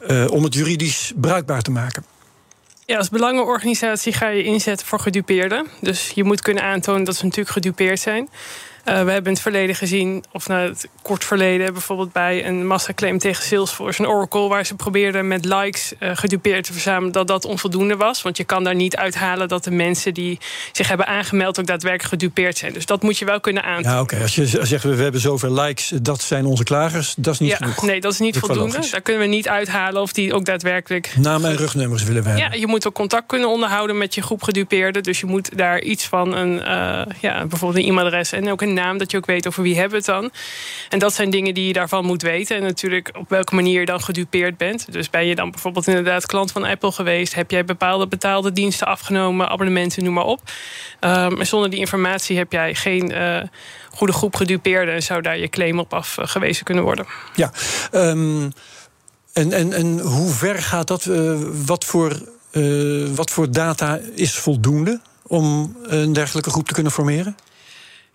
uh, 0.00 0.30
om 0.30 0.44
het 0.44 0.54
juridisch 0.54 1.12
bruikbaar 1.16 1.62
te 1.62 1.70
maken? 1.70 2.04
Ja, 2.84 2.96
als 2.96 3.08
belangenorganisatie 3.08 4.12
ga 4.12 4.28
je 4.28 4.44
inzetten 4.44 4.86
voor 4.86 5.00
gedupeerden. 5.00 5.66
Dus 5.80 6.10
je 6.14 6.24
moet 6.24 6.40
kunnen 6.40 6.62
aantonen 6.62 7.04
dat 7.04 7.16
ze 7.16 7.24
natuurlijk 7.24 7.50
gedupeerd 7.50 8.00
zijn. 8.00 8.28
Uh, 8.88 8.94
we 8.94 9.10
hebben 9.10 9.24
in 9.24 9.32
het 9.32 9.40
verleden 9.40 9.74
gezien, 9.74 10.24
of 10.32 10.48
nou 10.48 10.68
het 10.68 10.88
kort 11.02 11.24
verleden, 11.24 11.72
bijvoorbeeld 11.72 12.12
bij 12.12 12.46
een 12.46 12.66
massaclaim 12.66 13.18
tegen 13.18 13.44
Salesforce 13.44 14.02
en 14.02 14.08
Oracle, 14.08 14.48
waar 14.48 14.66
ze 14.66 14.74
probeerden 14.74 15.28
met 15.28 15.44
likes 15.44 15.92
uh, 16.00 16.10
gedupeerd 16.14 16.64
te 16.64 16.72
verzamelen, 16.72 17.12
dat 17.12 17.26
dat 17.26 17.44
onvoldoende 17.44 17.96
was. 17.96 18.22
Want 18.22 18.36
je 18.36 18.44
kan 18.44 18.64
daar 18.64 18.74
niet 18.74 18.96
uithalen 18.96 19.48
dat 19.48 19.64
de 19.64 19.70
mensen 19.70 20.14
die 20.14 20.38
zich 20.72 20.88
hebben 20.88 21.06
aangemeld 21.06 21.60
ook 21.60 21.66
daadwerkelijk 21.66 22.08
gedupeerd 22.08 22.58
zijn. 22.58 22.72
Dus 22.72 22.86
dat 22.86 23.02
moet 23.02 23.18
je 23.18 23.24
wel 23.24 23.40
kunnen 23.40 23.62
aantonen. 23.62 23.90
Ja, 23.90 24.00
oké. 24.00 24.12
Okay. 24.12 24.22
Als 24.22 24.34
je 24.34 24.46
zegt 24.46 24.84
we 24.84 24.94
hebben 24.94 25.20
zoveel 25.20 25.52
likes, 25.52 25.92
dat 26.02 26.22
zijn 26.22 26.44
onze 26.44 26.64
klagers, 26.64 27.14
dat 27.18 27.34
is 27.34 27.40
niet 27.40 27.50
ja, 27.50 27.56
genoeg. 27.56 27.82
Nee, 27.82 28.00
dat 28.00 28.12
is 28.12 28.18
niet 28.18 28.38
voldoende. 28.38 28.88
Daar 28.90 29.00
kunnen 29.00 29.22
we 29.22 29.28
niet 29.28 29.48
uithalen 29.48 30.02
of 30.02 30.12
die 30.12 30.34
ook 30.34 30.44
daadwerkelijk. 30.44 31.14
Namen 31.18 31.50
en 31.50 31.56
rugnummers 31.56 32.02
willen 32.02 32.22
we 32.22 32.28
hebben. 32.28 32.50
Ja, 32.50 32.58
je 32.58 32.66
moet 32.66 32.86
ook 32.86 32.94
contact 32.94 33.26
kunnen 33.26 33.48
onderhouden 33.48 33.98
met 33.98 34.14
je 34.14 34.22
groep 34.22 34.42
gedupeerden. 34.42 35.02
Dus 35.02 35.20
je 35.20 35.26
moet 35.26 35.58
daar 35.58 35.80
iets 35.80 36.06
van 36.06 36.34
een, 36.34 36.54
uh, 36.54 37.02
ja, 37.20 37.46
bijvoorbeeld 37.46 37.84
een 37.84 37.90
e-mailadres 37.90 38.32
en 38.32 38.50
ook 38.50 38.62
een 38.62 38.74
naam, 38.80 38.98
dat 38.98 39.10
je 39.10 39.16
ook 39.16 39.26
weet 39.26 39.46
over 39.46 39.62
wie 39.62 39.78
hebben 39.78 39.98
het 39.98 40.06
dan. 40.06 40.30
En 40.88 40.98
dat 40.98 41.14
zijn 41.14 41.30
dingen 41.30 41.54
die 41.54 41.66
je 41.66 41.72
daarvan 41.72 42.04
moet 42.04 42.22
weten. 42.22 42.56
En 42.56 42.62
natuurlijk 42.62 43.10
op 43.18 43.28
welke 43.28 43.54
manier 43.54 43.80
je 43.80 43.86
dan 43.86 44.02
gedupeerd 44.02 44.56
bent. 44.56 44.92
Dus 44.92 45.10
ben 45.10 45.26
je 45.26 45.34
dan 45.34 45.50
bijvoorbeeld 45.50 45.86
inderdaad 45.86 46.26
klant 46.26 46.52
van 46.52 46.64
Apple 46.64 46.92
geweest? 46.92 47.34
Heb 47.34 47.50
jij 47.50 47.64
bepaalde 47.64 48.06
betaalde 48.06 48.52
diensten 48.52 48.86
afgenomen, 48.86 49.48
abonnementen, 49.48 50.04
noem 50.04 50.14
maar 50.14 50.24
op. 50.24 50.40
Um, 51.00 51.40
en 51.40 51.46
zonder 51.46 51.70
die 51.70 51.78
informatie 51.78 52.36
heb 52.36 52.52
jij 52.52 52.74
geen 52.74 53.12
uh, 53.12 53.42
goede 53.90 54.12
groep 54.12 54.36
gedupeerden 54.36 54.94
en 54.94 55.02
zou 55.02 55.22
daar 55.22 55.38
je 55.38 55.48
claim 55.48 55.78
op 55.78 55.94
afgewezen 55.94 56.64
kunnen 56.64 56.84
worden. 56.84 57.06
Ja, 57.34 57.52
um, 57.92 58.52
en, 59.32 59.52
en, 59.52 59.72
en 59.72 59.98
hoe 59.98 60.30
ver 60.30 60.62
gaat 60.62 60.88
dat? 60.88 61.04
Uh, 61.04 61.38
wat, 61.66 61.84
voor, 61.84 62.22
wat 63.14 63.30
voor 63.30 63.50
data 63.50 63.98
is 64.14 64.34
voldoende 64.38 65.00
om 65.26 65.76
een 65.82 66.12
dergelijke 66.12 66.50
groep 66.50 66.66
te 66.66 66.74
kunnen 66.74 66.92
formeren? 66.92 67.36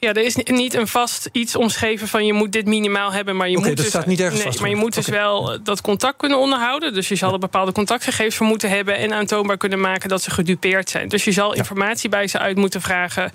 Ja, 0.03 0.13
er 0.13 0.23
is 0.23 0.35
niet 0.35 0.73
een 0.73 0.87
vast 0.87 1.29
iets 1.31 1.55
omschreven 1.55 2.07
van 2.07 2.25
je 2.25 2.33
moet 2.33 2.51
dit 2.51 2.65
minimaal 2.65 3.13
hebben, 3.13 3.35
maar 3.35 3.49
je 3.49 3.57
okay, 3.57 3.67
moet 3.67 3.77
dat 3.77 3.85
dus, 3.85 3.95
staat 3.95 4.05
niet 4.05 4.19
ergens 4.19 4.37
nee, 4.37 4.47
vast. 4.47 4.59
maar 4.59 4.69
je 4.69 4.75
moet 4.75 4.93
dus 4.93 5.07
wel 5.07 5.57
dat 5.63 5.81
contact 5.81 6.17
kunnen 6.17 6.37
onderhouden. 6.37 6.93
Dus 6.93 7.07
je 7.07 7.15
zal 7.15 7.33
er 7.33 7.39
bepaalde 7.39 7.71
contactgegevens 7.71 8.35
voor 8.35 8.45
moeten 8.45 8.69
hebben 8.69 8.97
en 8.97 9.13
aantoonbaar 9.13 9.57
kunnen 9.57 9.79
maken 9.79 10.09
dat 10.09 10.21
ze 10.21 10.31
gedupeerd 10.31 10.89
zijn. 10.89 11.07
Dus 11.07 11.23
je 11.23 11.31
zal 11.31 11.51
ja. 11.51 11.57
informatie 11.57 12.09
bij 12.09 12.27
ze 12.27 12.39
uit 12.39 12.57
moeten 12.57 12.81
vragen 12.81 13.31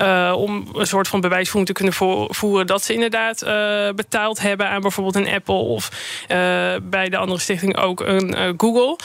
uh, 0.00 0.32
om 0.36 0.68
een 0.74 0.86
soort 0.86 1.08
van 1.08 1.20
bewijsvoering 1.20 1.66
te 1.66 1.72
kunnen 1.72 2.28
voeren 2.34 2.66
dat 2.66 2.82
ze 2.82 2.94
inderdaad 2.94 3.44
uh, 3.44 3.48
betaald 3.94 4.40
hebben 4.40 4.68
aan 4.68 4.80
bijvoorbeeld 4.80 5.26
een 5.26 5.32
Apple 5.32 5.54
of 5.54 5.90
uh, 6.22 6.36
bij 6.82 7.08
de 7.08 7.16
andere 7.16 7.40
stichting 7.40 7.76
ook 7.76 8.00
een 8.00 8.54
Google. 8.56 8.98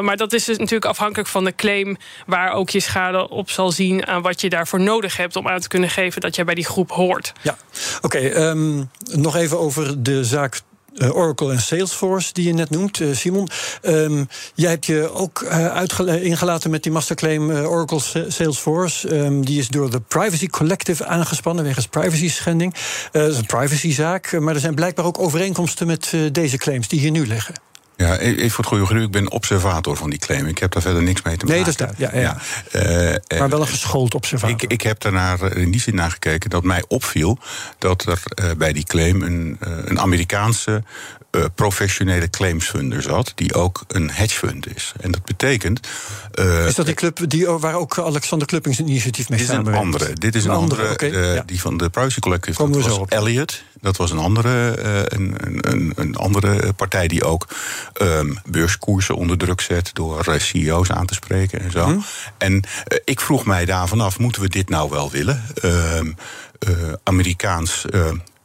maar 0.00 0.16
dat 0.16 0.32
is 0.32 0.44
dus 0.44 0.58
natuurlijk 0.58 0.90
afhankelijk 0.90 1.28
van 1.28 1.44
de 1.44 1.54
claim 1.54 1.96
waar 2.26 2.52
ook 2.52 2.70
je 2.70 2.80
schade 2.80 3.28
op 3.28 3.50
zal 3.50 3.70
zien 3.72 4.06
aan 4.06 4.22
wat 4.22 4.40
je 4.40 4.48
daarvoor 4.48 4.80
nodig 4.80 5.16
hebt 5.16 5.36
om 5.36 5.48
aan 5.48 5.60
te 5.60 5.68
kunnen 5.68 5.90
geven 5.90 6.20
dat 6.20 6.34
jij 6.34 6.44
bij 6.44 6.54
die 6.54 6.59
groep 6.64 6.90
hoort. 6.90 7.32
Ja, 7.42 7.56
oké. 8.00 8.48
Um, 8.48 8.90
nog 9.12 9.36
even 9.36 9.58
over 9.58 10.02
de 10.02 10.24
zaak 10.24 10.60
eh, 10.96 11.16
Oracle 11.16 11.52
en 11.52 11.60
Salesforce, 11.60 12.32
die 12.32 12.46
je 12.46 12.52
net 12.52 12.70
noemt, 12.70 13.00
uh, 13.00 13.14
Simon. 13.14 13.48
Um, 13.82 14.28
jij 14.54 14.70
hebt 14.70 14.86
je 14.86 15.10
ook 15.12 15.40
uh, 15.40 16.24
ingelaten 16.24 16.70
met 16.70 16.82
die 16.82 16.92
masterclaim 16.92 17.50
Oracle 17.50 18.00
Salesforce. 18.28 19.16
Um, 19.16 19.44
die 19.44 19.58
is 19.58 19.68
door 19.68 19.90
de 19.90 20.00
Privacy 20.00 20.46
Collective 20.46 21.06
aangespannen 21.06 21.64
wegens 21.64 21.86
privacy 21.86 22.28
schending. 22.28 22.74
dat 23.12 23.30
is 23.30 23.38
een 23.38 23.46
privacyzaak, 23.46 24.40
maar 24.40 24.54
er 24.54 24.60
zijn 24.60 24.74
blijkbaar 24.74 25.04
ook 25.04 25.18
overeenkomsten 25.18 25.86
met 25.86 26.14
deze 26.32 26.56
claims 26.56 26.88
die 26.88 27.00
hier 27.00 27.10
nu 27.10 27.26
liggen. 27.26 27.69
Ja, 28.00 28.18
even 28.18 28.50
voor 28.50 28.64
het 28.64 28.86
goede 28.86 29.02
ik 29.02 29.10
ben 29.10 29.30
observator 29.30 29.96
van 29.96 30.10
die 30.10 30.18
claim. 30.18 30.46
Ik 30.46 30.58
heb 30.58 30.72
daar 30.72 30.82
verder 30.82 31.02
niks 31.02 31.22
mee 31.22 31.36
te 31.36 31.46
maken. 31.46 31.64
Nee, 31.64 31.74
dat 31.74 31.88
is 31.90 31.96
Ja, 31.96 32.20
ja. 32.20 32.36
ja. 32.72 33.38
maar 33.38 33.48
wel 33.48 33.60
een 33.60 33.66
geschoold 33.66 34.14
observator. 34.14 34.62
Ik, 34.62 34.72
ik 34.72 34.80
heb 34.80 35.00
daarnaar 35.00 35.56
in 35.56 35.70
die 35.70 35.80
zin 35.80 35.94
naar 35.94 36.10
gekeken 36.10 36.50
dat 36.50 36.64
mij 36.64 36.84
opviel 36.88 37.38
dat 37.78 38.06
er 38.06 38.56
bij 38.56 38.72
die 38.72 38.84
claim 38.84 39.22
een, 39.22 39.56
een 39.60 40.00
Amerikaanse 40.00 40.82
uh, 41.30 41.44
professionele 41.54 42.30
claimsfunder 42.30 43.02
zat, 43.02 43.32
die 43.34 43.54
ook 43.54 43.84
een 43.88 44.10
hedgefund 44.10 44.74
is. 44.76 44.92
En 45.00 45.10
dat 45.10 45.24
betekent. 45.24 45.88
Uh, 46.34 46.66
is 46.66 46.74
dat 46.74 46.86
die 46.86 46.94
club 46.94 47.30
die, 47.30 47.46
waar 47.46 47.74
ook 47.74 47.98
Alexander 47.98 48.46
Kluppings 48.46 48.78
een 48.78 48.88
initiatief 48.88 49.28
mee 49.28 49.38
samenwerkt? 49.38 49.70
Dit 49.70 49.74
is 49.74 49.74
een 49.74 49.80
andere. 49.80 50.12
Dit 50.12 50.34
is 50.34 50.44
een, 50.44 50.50
andere. 50.50 50.88
andere 50.88 51.08
okay, 51.08 51.34
uh, 51.34 51.40
Die 51.46 51.60
van 51.60 51.76
de 51.76 51.90
Privacy 51.90 52.20
Collective. 52.20 52.56
Komen 52.56 52.80
dat 52.80 52.88
was 52.88 52.98
op. 52.98 53.10
Elliot. 53.10 53.62
Dat 53.80 53.96
was 53.96 54.10
een 54.10 54.18
andere, 54.18 54.82
een, 55.08 55.34
een, 55.60 55.92
een, 55.96 56.16
andere 56.16 56.72
partij 56.72 57.08
die 57.08 57.24
ook 57.24 57.48
um, 58.02 58.38
beurskoersen 58.44 59.14
onder 59.14 59.38
druk 59.38 59.60
zet 59.60 59.90
door 59.92 60.24
CEO's 60.38 60.90
aan 60.90 61.06
te 61.06 61.14
spreken 61.14 61.60
en 61.60 61.70
zo. 61.70 61.84
Hm? 61.84 61.98
En 62.38 62.62
ik 63.04 63.20
vroeg 63.20 63.44
mij 63.44 63.64
daar 63.64 63.88
vanaf: 63.88 64.18
moeten 64.18 64.42
we 64.42 64.48
dit 64.48 64.68
nou 64.68 64.90
wel 64.90 65.10
willen? 65.10 65.42
Uh, 65.64 66.00
Amerikaans 67.02 67.84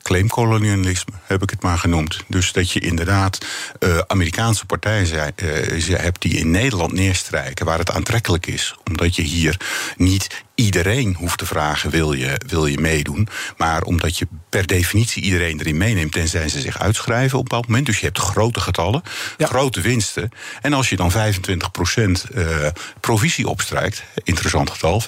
claimkolonialisme, 0.06 1.14
heb 1.24 1.42
ik 1.44 1.50
het 1.50 1.62
maar 1.62 1.78
genoemd. 1.78 2.24
Dus 2.28 2.52
dat 2.52 2.72
je 2.72 2.80
inderdaad 2.80 3.46
uh, 3.80 3.98
Amerikaanse 4.08 4.66
partijen 4.66 5.08
zei, 5.08 5.32
uh, 5.36 6.00
hebt 6.00 6.22
die 6.22 6.38
in 6.38 6.52
Nederland 6.52 6.92
neerstrijken, 6.92 7.66
waar 7.66 7.78
het 7.78 7.92
aantrekkelijk 7.92 8.46
is, 8.46 8.76
omdat 8.90 9.16
je 9.16 9.22
hier 9.22 9.60
niet 9.98 10.45
iedereen 10.56 11.16
hoeft 11.18 11.38
te 11.38 11.46
vragen: 11.46 11.90
wil 11.90 12.14
je, 12.14 12.42
wil 12.48 12.66
je 12.66 12.80
meedoen? 12.80 13.28
Maar 13.58 13.82
omdat 13.82 14.18
je 14.18 14.28
per 14.50 14.68
definitie 14.68 15.24
iedereen 15.24 15.60
erin 15.60 15.78
meeneemt, 15.78 16.12
tenzij 16.12 16.50
ze 16.50 16.62
zich 16.62 16.80
uitschrijven 16.80 17.38
op 17.38 17.44
een 17.44 17.50
bepaald 17.50 17.68
moment. 17.68 17.86
Dus 17.86 18.00
je 18.00 18.06
hebt 18.06 18.20
grote 18.20 18.60
getallen, 18.60 19.04
grote 19.38 19.82
winsten. 19.82 20.32
En 20.62 20.74
als 20.74 20.90
je 20.90 20.96
dan 20.96 21.12
25% 21.12 21.16
uh, 21.16 22.68
provisie 23.00 23.48
opstrijkt, 23.48 24.04
interessant 24.24 24.70
getal, 24.70 25.02
25%, 25.02 25.06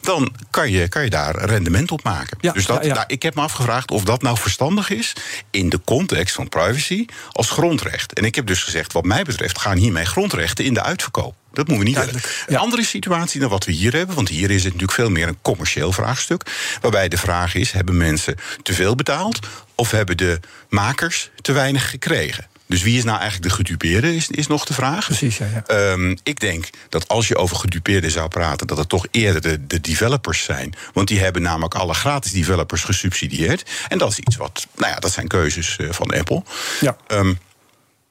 dan 0.00 0.32
kan 0.50 0.70
je, 0.70 0.88
kan 0.88 1.02
je 1.02 1.10
daar 1.10 1.44
rendement 1.44 1.90
op 1.90 2.02
maken. 2.02 2.38
Ja, 2.40 2.52
dus 2.52 2.66
dat, 2.66 2.84
ja, 2.84 2.94
nou, 2.94 3.04
ik 3.06 3.22
heb 3.22 3.34
me 3.34 3.40
afgevraagd 3.40 3.90
of 3.90 4.04
dat 4.04 4.22
nou 4.22 4.38
verstandig 4.38 4.90
is 4.90 5.12
in 5.50 5.68
de 5.68 5.80
context 5.84 6.34
van 6.34 6.48
privacy 6.48 7.04
als 7.32 7.50
grondrecht. 7.50 8.12
En 8.12 8.24
ik 8.24 8.34
heb 8.34 8.46
dus 8.46 8.62
gezegd: 8.62 8.92
wat 8.92 9.04
mij 9.04 9.22
betreft 9.22 9.58
gaan 9.58 9.76
hiermee 9.76 10.04
grondrechten 10.04 10.64
in 10.64 10.74
de 10.74 10.82
uitverkoop. 10.82 11.34
Dat 11.52 11.68
moeten 11.68 11.84
we 11.86 11.90
niet 11.90 12.04
willen. 12.04 12.22
Een 12.46 12.56
andere 12.56 12.84
situatie 12.84 13.40
dan 13.40 13.48
wat 13.48 13.64
we 13.64 13.72
hier 13.72 13.92
hebben, 13.92 14.14
want 14.14 14.28
hier 14.28 14.50
is 14.50 14.64
het 14.64 14.72
natuurlijk 14.72 14.92
veel 14.92 15.10
meer 15.10 15.28
een 15.28 15.38
commercieel 15.42 15.92
vraagstuk. 15.92 16.42
Waarbij 16.80 17.08
de 17.08 17.18
vraag 17.18 17.54
is: 17.54 17.72
hebben 17.72 17.96
mensen 17.96 18.34
te 18.62 18.74
veel 18.74 18.94
betaald 18.94 19.46
of 19.74 19.90
hebben 19.90 20.16
de 20.16 20.40
makers 20.68 21.30
te 21.40 21.52
weinig 21.52 21.90
gekregen? 21.90 22.46
Dus 22.68 22.82
wie 22.82 22.96
is 22.96 23.04
nou 23.04 23.18
eigenlijk 23.18 23.50
de 23.50 23.56
gedupeerde, 23.56 24.14
is, 24.14 24.28
is 24.28 24.46
nog 24.46 24.64
de 24.64 24.74
vraag. 24.74 25.04
Precies, 25.04 25.36
ja. 25.36 25.46
ja. 25.66 25.90
Um, 25.90 26.16
ik 26.22 26.40
denk 26.40 26.68
dat 26.88 27.08
als 27.08 27.28
je 27.28 27.36
over 27.36 27.56
gedupeerden 27.56 28.10
zou 28.10 28.28
praten... 28.28 28.66
dat 28.66 28.78
het 28.78 28.88
toch 28.88 29.06
eerder 29.10 29.42
de, 29.42 29.66
de, 29.66 29.80
developers 29.80 30.44
zijn. 30.44 30.74
Want 30.92 31.08
die 31.08 31.20
hebben 31.20 31.42
namelijk 31.42 31.74
alle 31.74 31.94
gratis 31.94 32.32
developers 32.32 32.82
gesubsidieerd. 32.82 33.70
En 33.88 33.98
dat 33.98 34.10
is 34.10 34.18
iets 34.18 34.36
wat... 34.36 34.66
Nou 34.76 34.92
ja, 34.92 34.98
dat 34.98 35.12
zijn 35.12 35.28
keuzes 35.28 35.76
uh, 35.80 35.92
van 35.92 36.10
Apple. 36.10 36.42
Ja. 36.80 36.96
Um, 37.08 37.38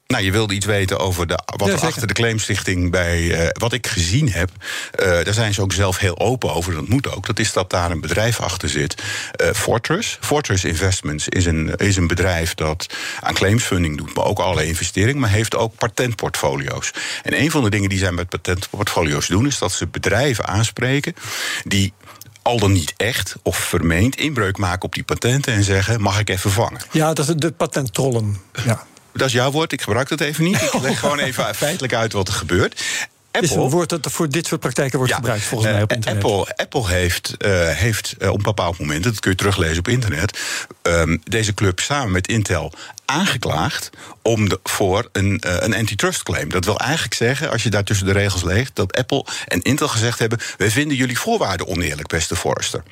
nou, 0.08 0.24
je 0.24 0.32
wilde 0.32 0.54
iets 0.54 0.66
weten 0.66 1.00
over 1.00 1.28
de, 1.28 1.40
wat 1.46 1.70
er 1.70 1.80
achter 1.80 2.08
de 2.08 2.14
claimstichting 2.14 2.92
bij 2.92 3.22
uh, 3.22 3.48
wat 3.52 3.74
ik 3.74 3.88
gezien 3.88 4.32
heb. 4.32 4.50
Uh, 5.00 5.06
daar 5.06 5.34
zijn 5.34 5.54
ze 5.54 5.62
ook 5.62 5.74
zelf 5.74 5.98
heel 5.98 6.20
open 6.20 6.54
over. 6.54 6.74
Dat 6.74 6.88
moet 6.88 7.12
ook. 7.16 7.26
Dat 7.26 7.40
is 7.40 7.54
dat 7.54 7.70
daar 7.70 7.92
een 7.92 8.02
bedrijf 8.02 8.40
achter 8.40 8.70
zit. 8.70 9.04
Uh, 9.42 9.52
Fortress. 9.52 10.18
Fortress 10.22 10.64
Investments 10.64 11.30
is 11.30 11.46
een, 11.46 11.76
is 11.76 11.96
een 11.96 12.08
bedrijf 12.08 12.54
dat 12.54 12.86
aan 13.20 13.34
claimsfunding 13.34 13.98
doet, 13.98 14.14
maar 14.14 14.26
ook 14.26 14.40
alle 14.40 14.66
investeringen, 14.66 15.20
maar 15.20 15.30
heeft 15.30 15.56
ook 15.56 15.76
patentportfolio's. 15.76 16.92
En 17.24 17.42
een 17.42 17.52
van 17.52 17.64
de 17.64 17.70
dingen 17.70 17.90
die 17.90 18.00
zij 18.00 18.12
met 18.12 18.30
patentportfolio's 18.30 19.28
doen, 19.28 19.48
is 19.48 19.58
dat 19.58 19.72
ze 19.72 19.88
bedrijven 19.88 20.48
aanspreken 20.48 21.14
die 21.64 21.94
al 22.42 22.60
dan 22.60 22.72
niet 22.72 22.94
echt 22.98 23.36
of 23.42 23.58
vermeend 23.58 24.16
inbreuk 24.16 24.58
maken 24.58 24.84
op 24.84 24.94
die 24.94 25.04
patenten 25.04 25.54
en 25.54 25.64
zeggen: 25.64 26.02
mag 26.02 26.20
ik 26.20 26.30
even 26.30 26.52
vangen? 26.52 26.82
Ja, 26.92 27.14
dat 27.14 27.28
is 27.28 27.36
de 27.36 27.52
patenttrollen. 27.52 28.42
Ja. 28.66 28.86
Dat 29.18 29.28
is 29.28 29.34
jouw 29.34 29.52
woord, 29.52 29.72
ik 29.72 29.82
gebruik 29.82 30.10
dat 30.10 30.22
even 30.22 30.44
niet. 30.44 30.62
Ik 30.62 30.74
leg 30.82 31.00
gewoon 31.00 31.20
even 31.20 31.56
feitelijk 31.56 31.94
uit 31.94 32.14
wat 32.14 32.28
er 32.28 32.34
gebeurt. 32.34 32.82
Apple, 33.32 33.50
is 33.50 33.64
een 33.64 33.70
woord 33.70 33.90
dat 33.90 34.12
voor 34.12 34.30
dit 34.30 34.48
soort 34.48 34.62
praktijken 34.62 34.98
wordt 34.98 35.14
gebruikt, 35.14 35.44
volgens 35.44 35.72
mij 35.72 35.82
op 35.82 35.90
eh, 35.90 35.96
internet. 35.96 36.24
Apple, 36.24 36.56
Apple 36.56 36.88
heeft, 36.88 37.36
uh, 37.46 37.70
heeft 37.70 38.16
uh, 38.20 38.30
op 38.30 38.38
een 38.38 38.44
bepaald 38.44 38.80
moment, 38.80 39.04
dat 39.04 39.20
kun 39.20 39.32
je 39.32 39.38
teruglezen 39.38 39.78
op 39.78 39.88
internet, 39.88 40.40
um, 40.82 41.22
deze 41.24 41.54
club 41.54 41.80
samen 41.80 42.12
met 42.12 42.28
Intel 42.28 42.74
aangeklaagd 43.06 43.90
om 44.22 44.50
de, 44.50 44.60
voor 44.64 45.10
een, 45.12 45.42
uh, 45.48 45.56
een 45.60 45.76
antitrust 45.76 46.24
claim. 46.24 46.50
Dat 46.50 46.66
wil 46.66 46.80
eigenlijk 46.80 47.14
zeggen, 47.14 47.52
als 47.52 47.64
je 47.64 47.70
daar 47.70 47.84
tussen 47.84 48.06
de 48.06 48.12
regels 48.12 48.44
leegt, 48.44 48.76
dat 48.76 48.98
Apple 48.98 49.26
en 49.48 49.62
Intel 49.62 49.88
gezegd 49.88 50.20
hebben: 50.20 50.40
wij 50.58 50.72
vinden 50.72 50.98
jullie 50.98 51.20
voorwaarden 51.20 51.68
oneerlijk, 51.68 52.08
beste 52.08 52.36
Forrester. 52.36 52.84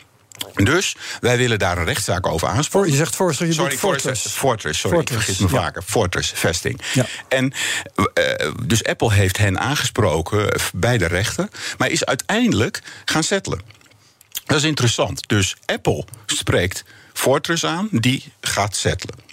Dus 0.54 0.96
wij 1.20 1.38
willen 1.38 1.60
daar 1.60 1.78
een 1.78 1.86
rechtszaak 1.86 2.28
over 2.28 2.48
aansporen. 2.48 2.90
Je 2.90 2.96
zegt 2.96 3.16
Fortress, 3.16 3.40
je 3.40 3.54
sorry, 3.54 3.78
Fortress. 3.78 4.28
Fortress, 4.28 4.80
sorry, 4.80 4.98
Fortress, 4.98 5.20
ik 5.20 5.26
vergis 5.26 5.52
me 5.52 5.56
ja. 5.56 5.64
vaker. 5.64 5.82
Fortress, 5.82 6.32
vesting. 6.36 6.82
Ja. 6.94 7.06
En 7.28 7.54
uh, 7.96 8.52
dus 8.64 8.84
Apple 8.84 9.14
heeft 9.14 9.38
hen 9.38 9.60
aangesproken 9.60 10.60
bij 10.74 10.98
de 10.98 11.06
rechter, 11.06 11.48
maar 11.78 11.90
is 11.90 12.06
uiteindelijk 12.06 12.82
gaan 13.06 13.24
settelen. 13.24 13.62
Dat 14.46 14.58
is 14.58 14.64
interessant. 14.64 15.28
Dus 15.28 15.56
Apple 15.66 16.06
spreekt 16.26 16.84
Fortress 17.14 17.66
aan, 17.66 17.88
die 17.92 18.24
gaat 18.42 18.76
settelen. 18.76 19.25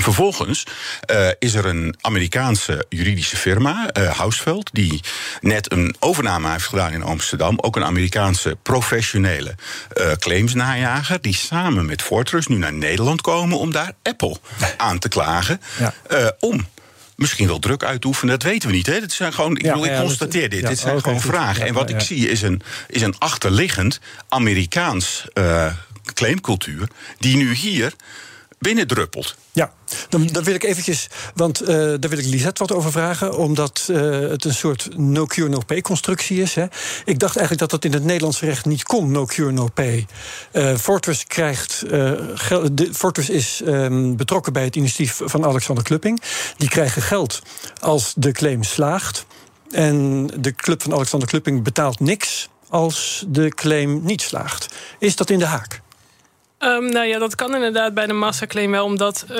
Vervolgens 0.00 0.66
uh, 1.10 1.28
is 1.38 1.54
er 1.54 1.66
een 1.66 1.96
Amerikaanse 2.00 2.84
juridische 2.88 3.36
firma, 3.36 3.90
uh, 3.98 4.10
Houseveld, 4.10 4.70
die 4.72 5.00
net 5.40 5.72
een 5.72 5.96
overname 5.98 6.50
heeft 6.50 6.66
gedaan 6.66 6.92
in 6.92 7.02
Amsterdam. 7.02 7.58
Ook 7.60 7.76
een 7.76 7.84
Amerikaanse 7.84 8.56
professionele 8.62 9.54
uh, 9.94 10.12
claimsnajager, 10.12 11.20
die 11.20 11.34
samen 11.34 11.86
met 11.86 12.02
Fortress 12.02 12.46
nu 12.46 12.56
naar 12.56 12.72
Nederland 12.72 13.20
komen 13.20 13.58
om 13.58 13.72
daar 13.72 13.92
Apple 14.02 14.36
aan 14.76 14.98
te 14.98 15.08
klagen. 15.08 15.60
Ja. 15.78 15.92
om 16.40 16.66
misschien 17.16 17.46
wel 17.46 17.58
druk 17.58 17.84
uitoefenen, 17.84 18.38
dat 18.38 18.50
weten 18.50 18.68
we 18.68 18.74
niet. 18.74 18.86
Hè? 18.86 19.00
Dat 19.00 19.12
zijn 19.12 19.32
gewoon, 19.32 19.56
ik, 19.56 19.62
ja, 19.62 19.72
bedoel, 19.72 19.86
ik 19.86 19.98
constateer 19.98 20.48
dit. 20.48 20.66
dit 20.66 20.78
zijn 20.78 21.00
gewoon 21.00 21.20
vragen. 21.20 21.66
en 21.66 21.74
wat 21.74 21.90
ik 21.90 22.00
zie 22.00 22.28
is 22.28 22.42
een, 22.42 22.62
is 22.88 23.02
een 23.02 23.18
achterliggend 23.18 24.00
Amerikaans 24.28 25.24
claimcultuur, 26.14 26.88
die 27.18 27.36
nu 27.36 27.54
hier 27.54 27.92
binnendruppelt. 28.58 29.36
Ja, 29.52 29.72
dan, 30.08 30.26
dan 30.26 30.44
wil 30.44 30.54
ik 30.54 30.64
eventjes, 30.64 31.08
want 31.34 31.62
uh, 31.62 31.68
daar 31.68 32.08
wil 32.08 32.18
ik 32.18 32.24
Lisette 32.24 32.62
wat 32.62 32.72
over 32.72 32.92
vragen, 32.92 33.38
omdat 33.38 33.86
uh, 33.90 34.30
het 34.30 34.44
een 34.44 34.54
soort 34.54 34.88
no-cure, 34.96 35.48
no-pay 35.48 35.80
constructie 35.80 36.42
is. 36.42 36.54
Hè. 36.54 36.66
Ik 37.04 37.18
dacht 37.18 37.36
eigenlijk 37.36 37.58
dat 37.58 37.70
dat 37.70 37.84
in 37.84 37.92
het 37.92 38.04
Nederlands 38.04 38.40
recht 38.40 38.64
niet 38.64 38.82
kon, 38.82 39.10
no-cure, 39.10 39.52
no-pay. 39.52 40.06
Uh, 40.52 40.76
Fortress, 40.76 41.26
krijgt, 41.26 41.80
de, 41.80 42.90
is 43.28 43.62
um, 43.64 44.16
betrokken 44.16 44.52
bij 44.52 44.64
het 44.64 44.76
initiatief 44.76 45.20
van 45.24 45.44
Alexander 45.44 45.84
Klupping. 45.84 46.22
Die 46.56 46.68
krijgen 46.68 47.02
geld 47.02 47.42
als 47.80 48.12
de 48.16 48.32
claim 48.32 48.62
slaagt. 48.62 49.26
En 49.70 50.26
de 50.36 50.54
club 50.54 50.82
van 50.82 50.92
Alexander 50.92 51.28
Klupping 51.28 51.62
betaalt 51.62 52.00
niks 52.00 52.48
als 52.68 53.24
de 53.28 53.48
claim 53.48 54.00
niet 54.04 54.22
slaagt. 54.22 54.74
Is 54.98 55.16
dat 55.16 55.30
in 55.30 55.38
de 55.38 55.46
haak? 55.46 55.84
Um, 56.66 56.90
nou 56.90 57.06
ja, 57.06 57.18
dat 57.18 57.34
kan 57.34 57.54
inderdaad 57.54 57.94
bij 57.94 58.06
de 58.06 58.12
massaclaim 58.12 58.70
wel, 58.70 58.84
omdat 58.84 59.26
uh, 59.30 59.36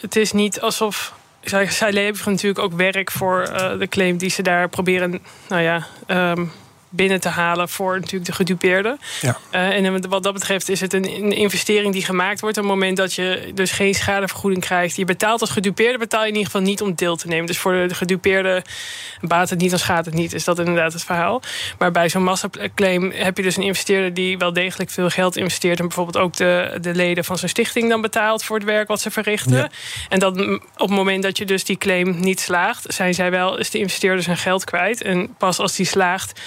het 0.00 0.16
is 0.16 0.32
niet 0.32 0.60
alsof. 0.60 1.14
Zij, 1.40 1.70
zij 1.70 1.92
leveren 1.92 2.32
natuurlijk 2.32 2.64
ook 2.64 2.72
werk 2.72 3.10
voor 3.10 3.48
uh, 3.48 3.78
de 3.78 3.88
claim 3.88 4.16
die 4.16 4.30
ze 4.30 4.42
daar 4.42 4.68
proberen, 4.68 5.20
nou 5.48 5.62
ja, 5.62 5.86
um, 6.32 6.52
binnen 6.90 7.20
te 7.20 7.28
halen 7.28 7.68
voor 7.68 7.94
natuurlijk 7.94 8.24
de 8.24 8.32
gedupeerde. 8.32 8.98
Ja. 9.20 9.38
Uh, 9.54 9.68
en 9.68 10.08
wat 10.08 10.22
dat 10.22 10.32
betreft 10.32 10.68
is 10.68 10.80
het 10.80 10.92
een, 10.92 11.04
een, 11.04 11.32
investering 11.32 11.92
die 11.92 12.04
gemaakt 12.04 12.40
wordt 12.40 12.56
op 12.56 12.62
het 12.62 12.72
moment 12.72 12.96
dat 12.96 13.14
je 13.14 13.50
dus 13.54 13.70
geen 13.70 13.94
schadevergoeding 13.94 14.64
krijgt. 14.64 14.96
Je 14.96 15.04
betaalt 15.04 15.40
als 15.40 15.50
gedupeerde, 15.50 15.98
betaal 15.98 16.20
je 16.20 16.28
in 16.28 16.34
ieder 16.34 16.50
geval 16.50 16.66
niet 16.66 16.82
om 16.82 16.94
deel 16.94 17.16
te 17.16 17.26
nemen. 17.26 17.46
Dus 17.46 17.58
voor 17.58 17.72
de 17.72 17.94
gedupeerde 17.94 18.62
baat 19.20 19.50
het 19.50 19.58
niet, 19.58 19.70
dan 19.70 19.78
schaadt 19.78 20.06
het 20.06 20.14
niet. 20.14 20.32
Is 20.32 20.44
dat 20.44 20.58
inderdaad 20.58 20.92
het 20.92 21.04
verhaal. 21.04 21.42
Maar 21.78 21.90
bij 21.90 22.08
zo'n 22.08 22.22
massaclaim 22.22 23.10
heb 23.10 23.36
je 23.36 23.42
dus 23.42 23.56
een 23.56 23.62
investeerder 23.62 24.14
die 24.14 24.38
wel 24.38 24.52
degelijk 24.52 24.90
veel 24.90 25.10
geld 25.10 25.36
investeert. 25.36 25.78
En 25.78 25.86
bijvoorbeeld 25.86 26.24
ook 26.24 26.36
de, 26.36 26.78
de 26.80 26.94
leden 26.94 27.24
van 27.24 27.38
zijn 27.38 27.50
stichting 27.50 27.88
dan 27.88 28.00
betaalt 28.00 28.44
voor 28.44 28.56
het 28.56 28.64
werk 28.64 28.88
wat 28.88 29.00
ze 29.00 29.10
verrichten. 29.10 29.56
Ja. 29.56 29.70
En 30.08 30.18
dat 30.18 30.40
op 30.40 30.88
het 30.88 30.90
moment 30.90 31.22
dat 31.22 31.38
je 31.38 31.44
dus 31.44 31.64
die 31.64 31.78
claim 31.78 32.20
niet 32.20 32.40
slaagt, 32.40 32.84
zijn 32.88 33.14
zij 33.14 33.30
wel, 33.30 33.58
is 33.58 33.70
de 33.70 33.78
investeerder 33.78 34.22
zijn 34.22 34.36
geld 34.36 34.64
kwijt. 34.64 35.02
En 35.02 35.34
pas 35.38 35.58
als 35.58 35.76
die 35.76 35.86
slaagt 35.86 36.40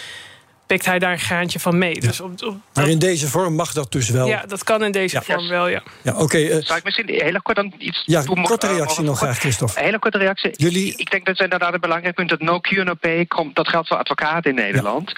pikt 0.67 0.86
hij 0.86 1.00
daar 1.00 1.12
een 1.12 1.20
graantje 1.20 1.60
van 1.60 1.77
mee. 1.77 2.00
Dus 2.00 2.20
op, 2.20 2.43
op, 2.43 2.55
maar 2.74 2.89
in 2.89 3.00
deze 3.00 3.27
vorm 3.27 3.55
mag 3.55 3.74
dat 3.74 3.91
dus 3.91 4.10
wel? 4.10 4.27
Ja, 4.27 4.43
dat 4.48 4.63
kan 4.63 4.84
in 4.84 4.91
deze 4.91 5.22
vorm 5.22 5.48
wel, 5.48 5.67
ja. 5.67 5.84
ja 6.01 6.12
oké. 6.12 6.22
Okay, 6.22 6.41
uh, 6.41 6.58
Zou 6.60 6.77
ik 6.77 6.84
misschien 6.84 7.10
heel 7.10 7.41
kort 7.41 7.58
dan 7.58 7.74
iets 7.77 8.03
Ja, 8.05 8.24
korte 8.24 8.67
reactie 8.67 9.03
nog 9.03 9.17
graag, 9.17 9.39
Christophe. 9.39 9.77
Een 9.77 9.86
hele 9.86 10.00
korte 10.00 10.17
reactie. 10.17 10.51
Jullie... 10.55 10.96
Ik 10.96 11.12
denk 11.12 11.25
dat 11.25 11.34
het 11.38 11.43
inderdaad 11.43 11.74
een 11.74 11.79
belangrijk 11.79 12.15
punt... 12.15 12.29
dat 12.29 12.41
no 12.41 12.60
Q, 12.60 12.72
no 12.72 12.93
pay, 12.93 13.25
komt, 13.25 13.55
dat 13.55 13.67
geldt 13.67 13.88
voor 13.88 13.98
advocaten 13.98 14.50
in 14.50 14.55
Nederland. 14.55 15.13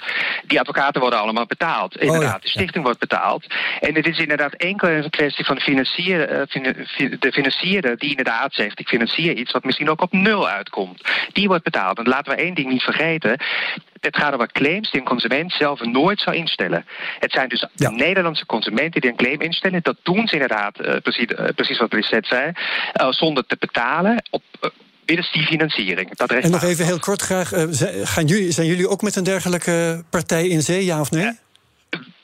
Die 0.46 0.60
advocaten 0.60 1.00
worden 1.00 1.18
allemaal 1.18 1.46
betaald. 1.46 1.96
Inderdaad, 1.96 2.34
oh, 2.34 2.42
de 2.42 2.48
stichting 2.48 2.84
wordt 2.84 2.98
betaald. 2.98 3.46
En 3.80 3.94
het 3.94 4.06
is 4.06 4.18
inderdaad 4.18 4.54
enkel 4.54 4.88
een 4.88 5.10
kwestie 5.10 5.44
van 5.44 5.60
financieren, 5.60 6.48
de 7.20 7.32
financier 7.32 7.96
die 7.98 8.10
inderdaad 8.10 8.54
zegt... 8.54 8.80
ik 8.80 8.88
financier 8.88 9.36
iets 9.36 9.52
wat 9.52 9.64
misschien 9.64 9.90
ook 9.90 10.00
op 10.00 10.12
nul 10.12 10.48
uitkomt. 10.48 11.02
Die 11.32 11.48
wordt 11.48 11.64
betaald. 11.64 11.98
En 11.98 12.08
laten 12.08 12.36
we 12.36 12.42
één 12.42 12.54
ding 12.54 12.68
niet 12.68 12.82
vergeten. 12.82 13.38
Het 14.06 14.16
gaat 14.16 14.34
over 14.34 14.52
claims 14.52 14.90
die 14.90 15.00
een 15.00 15.06
consument 15.06 15.52
zelf 15.52 15.80
nooit 15.80 16.20
zou 16.20 16.36
instellen. 16.36 16.86
Het 17.18 17.32
zijn 17.32 17.48
dus 17.48 17.66
Nederlandse 17.76 18.46
consumenten 18.46 19.00
die 19.00 19.10
een 19.10 19.16
claim 19.16 19.40
instellen. 19.40 19.80
Dat 19.82 19.96
doen 20.02 20.26
ze 20.26 20.32
inderdaad, 20.32 20.80
uh, 20.80 20.96
precies, 21.02 21.26
uh, 21.30 21.46
precies 21.54 21.78
wat 21.78 21.92
Lisette 21.92 22.28
zei, 22.28 22.52
uh, 23.00 23.12
zonder 23.12 23.46
te 23.46 23.56
betalen 23.58 24.22
op 24.30 24.42
middels 25.06 25.32
die 25.32 25.46
financiering. 25.46 26.16
Dat 26.16 26.32
en 26.32 26.50
nog 26.50 26.62
even 26.62 26.84
heel 26.84 26.98
kort 26.98 27.22
graag, 27.22 27.48
gaan 28.02 28.26
jullie, 28.26 28.50
zijn 28.50 28.66
jullie 28.66 28.88
ook 28.88 29.02
met 29.02 29.16
een 29.16 29.24
dergelijke 29.24 30.04
partij 30.10 30.48
in 30.48 30.62
zee, 30.62 30.84
ja 30.84 31.00
of 31.00 31.10
nee? 31.10 31.30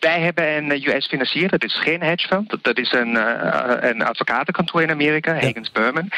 Wij 0.00 0.20
hebben 0.20 0.44
een 0.44 0.88
US-financier, 0.88 1.48
dat 1.48 1.64
is 1.64 1.80
geen 1.80 2.02
hedge 2.02 2.28
fund. 2.28 2.56
Dat 2.62 2.78
is 2.78 2.92
een, 2.92 3.14
een 3.88 4.02
advocatenkantoor 4.02 4.82
in 4.82 4.90
Amerika, 4.90 5.32
Hagens 5.32 5.72
Berman 5.72 6.10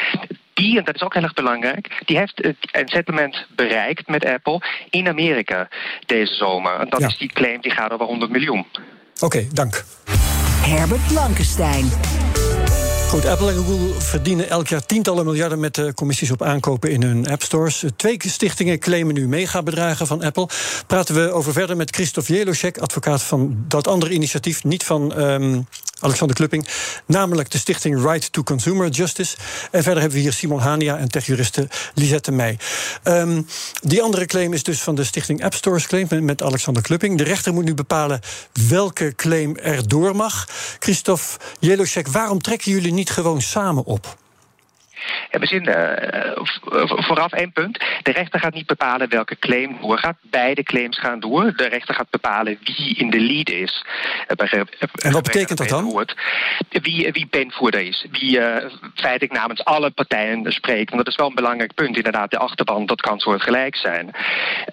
die, 0.55 0.79
en 0.79 0.85
dat 0.85 0.95
is 0.95 1.03
ook 1.03 1.15
heel 1.15 1.23
erg 1.23 1.35
belangrijk, 1.35 2.03
die 2.05 2.17
heeft 2.17 2.45
een 2.45 2.89
settlement 2.89 3.47
bereikt 3.57 4.09
met 4.09 4.25
Apple 4.25 4.61
in 4.91 5.09
Amerika 5.09 5.69
deze 6.07 6.35
zomer. 6.35 6.81
En 6.81 6.89
dat 6.89 7.01
is 7.01 7.19
die 7.19 7.33
claim 7.33 7.61
die 7.61 7.71
gaat 7.71 7.91
over 7.91 8.07
100 8.07 8.31
miljoen. 8.31 8.67
Oké, 9.21 9.47
dank. 9.53 9.85
Herbert 10.61 11.07
Blankenstein. 11.07 11.91
Goed, 13.09 13.27
Apple 13.27 13.49
en 13.49 13.57
Google 13.57 14.01
verdienen 14.01 14.49
elk 14.49 14.69
jaar 14.69 14.87
tientallen 14.87 15.25
miljarden 15.25 15.61
met 15.61 15.75
de 15.75 15.95
commissies 15.95 16.31
op 16.31 16.43
aankopen 16.43 16.91
in 16.91 17.03
hun 17.03 17.29
app 17.29 17.43
stores. 17.43 17.85
Twee 17.97 18.17
stichtingen 18.19 18.79
claimen 18.79 19.15
nu 19.15 19.29
megabedragen 19.29 20.07
van 20.07 20.23
Apple. 20.23 20.49
Praten 20.87 21.15
we 21.15 21.33
over 21.33 21.53
verder 21.53 21.77
met 21.77 21.95
Christophe 21.95 22.35
Jelocek, 22.35 22.79
advocaat 22.79 23.23
van 23.23 23.65
dat 23.69 23.89
andere 23.89 24.13
initiatief, 24.13 24.65
niet 24.65 24.85
van 24.85 25.21
um, 25.21 25.67
Alexander 26.01 26.37
Klupping, 26.37 26.69
namelijk 27.07 27.51
de 27.51 27.59
stichting 27.59 28.03
Right 28.03 28.33
to 28.33 28.43
Consumer 28.43 28.89
Justice. 28.89 29.37
En 29.71 29.83
verder 29.83 30.01
hebben 30.01 30.19
we 30.19 30.25
hier 30.25 30.33
Simon 30.33 30.59
Hania 30.59 30.99
en 30.99 31.09
techjuriste 31.09 31.69
Lisette 31.95 32.33
Meij. 32.33 32.59
Um, 33.05 33.47
die 33.83 34.03
andere 34.03 34.27
claim 34.27 34.53
is 34.53 34.63
dus 34.63 34.81
van 34.81 34.95
de 34.95 35.05
stichting 35.05 35.45
App 35.45 35.55
Stores 35.55 35.87
Claim 35.87 36.25
met 36.25 36.43
Alexander 36.43 36.83
Klupping. 36.83 37.19
De 37.19 37.25
rechter 37.25 37.55
moet 37.55 37.65
nu 37.65 37.75
bepalen 37.75 38.21
welke 38.69 39.13
claim 39.17 39.57
er 39.57 39.89
door 39.89 40.17
mag. 40.17 40.49
Christophe 40.79 41.39
Jelocek, 41.61 42.09
waarom 42.09 42.41
trekken 42.41 42.73
jullie 42.73 42.93
niet 42.93 43.11
gewoon 43.11 43.43
samen 43.43 43.85
op? 43.85 44.17
En 45.31 45.41
misschien 45.41 45.69
uh, 45.69 46.45
vooraf 46.87 47.33
één 47.33 47.53
punt. 47.53 47.85
De 48.03 48.13
rechter 48.13 48.41
gaat 48.41 48.55
niet 48.55 48.67
bepalen 48.67 49.09
welke 49.09 49.39
claim 49.39 49.77
doorgaat. 49.81 50.17
Beide 50.21 50.63
claims 50.63 50.99
gaan 50.99 51.21
door. 51.21 51.53
De 51.57 51.67
rechter 51.69 51.95
gaat 51.95 52.11
bepalen 52.11 52.59
wie 52.65 52.95
in 52.97 53.11
de 53.11 53.21
lead 53.21 53.51
is. 53.51 53.85
En 54.27 55.13
wat 55.13 55.23
betekent 55.23 55.59
dat 55.59 55.69
dan? 55.69 56.07
Wie, 56.69 57.13
wie 57.13 57.27
penvoerder 57.27 57.81
is. 57.81 58.07
Wie 58.11 58.39
uh, 58.39 58.57
feitelijk 58.95 59.33
namens 59.33 59.65
alle 59.65 59.91
partijen 59.91 60.53
spreekt. 60.53 60.91
Want 60.91 61.05
dat 61.05 61.13
is 61.13 61.17
wel 61.17 61.29
een 61.29 61.35
belangrijk 61.35 61.75
punt. 61.75 61.97
Inderdaad, 61.97 62.31
de 62.31 62.39
achterban, 62.39 62.87
dat 62.87 63.01
kan 63.01 63.19
soortgelijk 63.19 63.77
zijn. 63.77 64.11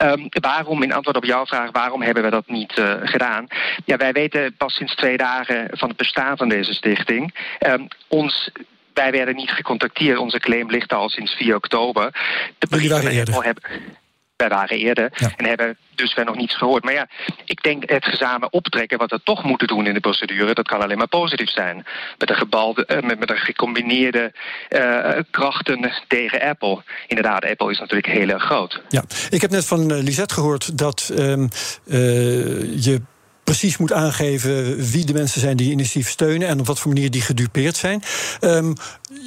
Um, 0.01 0.27
waarom, 0.29 0.83
in 0.83 0.93
antwoord 0.93 1.17
op 1.17 1.25
jouw 1.25 1.45
vraag, 1.45 1.71
waarom 1.71 2.01
hebben 2.01 2.23
we 2.23 2.29
dat 2.29 2.47
niet 2.47 2.77
uh, 2.77 2.93
gedaan? 3.03 3.47
Ja, 3.85 3.97
wij 3.97 4.11
weten 4.11 4.55
pas 4.57 4.73
sinds 4.73 4.95
twee 4.95 5.17
dagen 5.17 5.67
van 5.71 5.87
het 5.87 5.97
bestaan 5.97 6.37
van 6.37 6.49
deze 6.49 6.73
stichting. 6.73 7.33
Um, 7.67 7.87
ons 8.07 8.51
wij 8.93 9.11
werden 9.11 9.35
niet 9.35 9.51
gecontacteerd. 9.51 10.17
Onze 10.17 10.39
claim 10.39 10.69
ligt 10.69 10.93
al 10.93 11.09
sinds 11.09 11.33
4 11.33 11.55
oktober. 11.55 12.13
De 12.57 12.87
waren 12.89 13.11
eerder. 13.11 13.43
Hebben, 13.43 13.63
wij 14.41 14.49
waren 14.49 14.77
eerder 14.77 15.11
en 15.37 15.45
hebben 15.45 15.77
dus 15.95 16.13
nog 16.13 16.35
niets 16.35 16.57
gehoord. 16.57 16.83
Maar 16.83 16.93
ja, 16.93 17.07
ik 17.45 17.63
denk 17.63 17.89
het 17.89 18.05
gezamen 18.05 18.53
optrekken 18.53 18.97
wat 18.97 19.09
we 19.11 19.21
toch 19.23 19.43
moeten 19.43 19.67
doen 19.67 19.87
in 19.87 19.93
de 19.93 19.99
procedure, 19.99 20.53
dat 20.53 20.67
kan 20.67 20.81
alleen 20.81 20.97
maar 20.97 21.07
positief 21.07 21.49
zijn. 21.49 21.85
Met 22.17 22.29
een 22.29 22.35
gebalde, 22.35 22.87
uh, 22.87 23.01
met, 23.01 23.19
met 23.19 23.29
een 23.29 23.37
gecombineerde 23.37 24.33
uh, 24.69 25.09
krachten 25.31 25.91
tegen 26.07 26.41
Apple. 26.41 26.83
Inderdaad, 27.07 27.45
Apple 27.45 27.71
is 27.71 27.79
natuurlijk 27.79 28.07
heel 28.07 28.29
erg 28.29 28.43
groot. 28.43 28.81
Ja, 28.89 29.03
ik 29.29 29.41
heb 29.41 29.51
net 29.51 29.65
van 29.65 29.91
uh, 29.91 30.03
Lisette 30.03 30.33
gehoord 30.33 30.77
dat 30.77 31.11
um, 31.17 31.49
je 32.75 33.01
precies 33.43 33.77
moet 33.77 33.93
aangeven 33.93 34.75
wie 34.91 35.05
de 35.05 35.13
mensen 35.13 35.41
zijn 35.41 35.57
die 35.57 35.71
initiatief 35.71 36.09
steunen 36.09 36.47
en 36.47 36.59
op 36.59 36.67
wat 36.67 36.79
voor 36.79 36.93
manier 36.93 37.11
die 37.11 37.21
gedupeerd 37.21 37.77
zijn. 37.77 38.03
Um, 38.41 38.73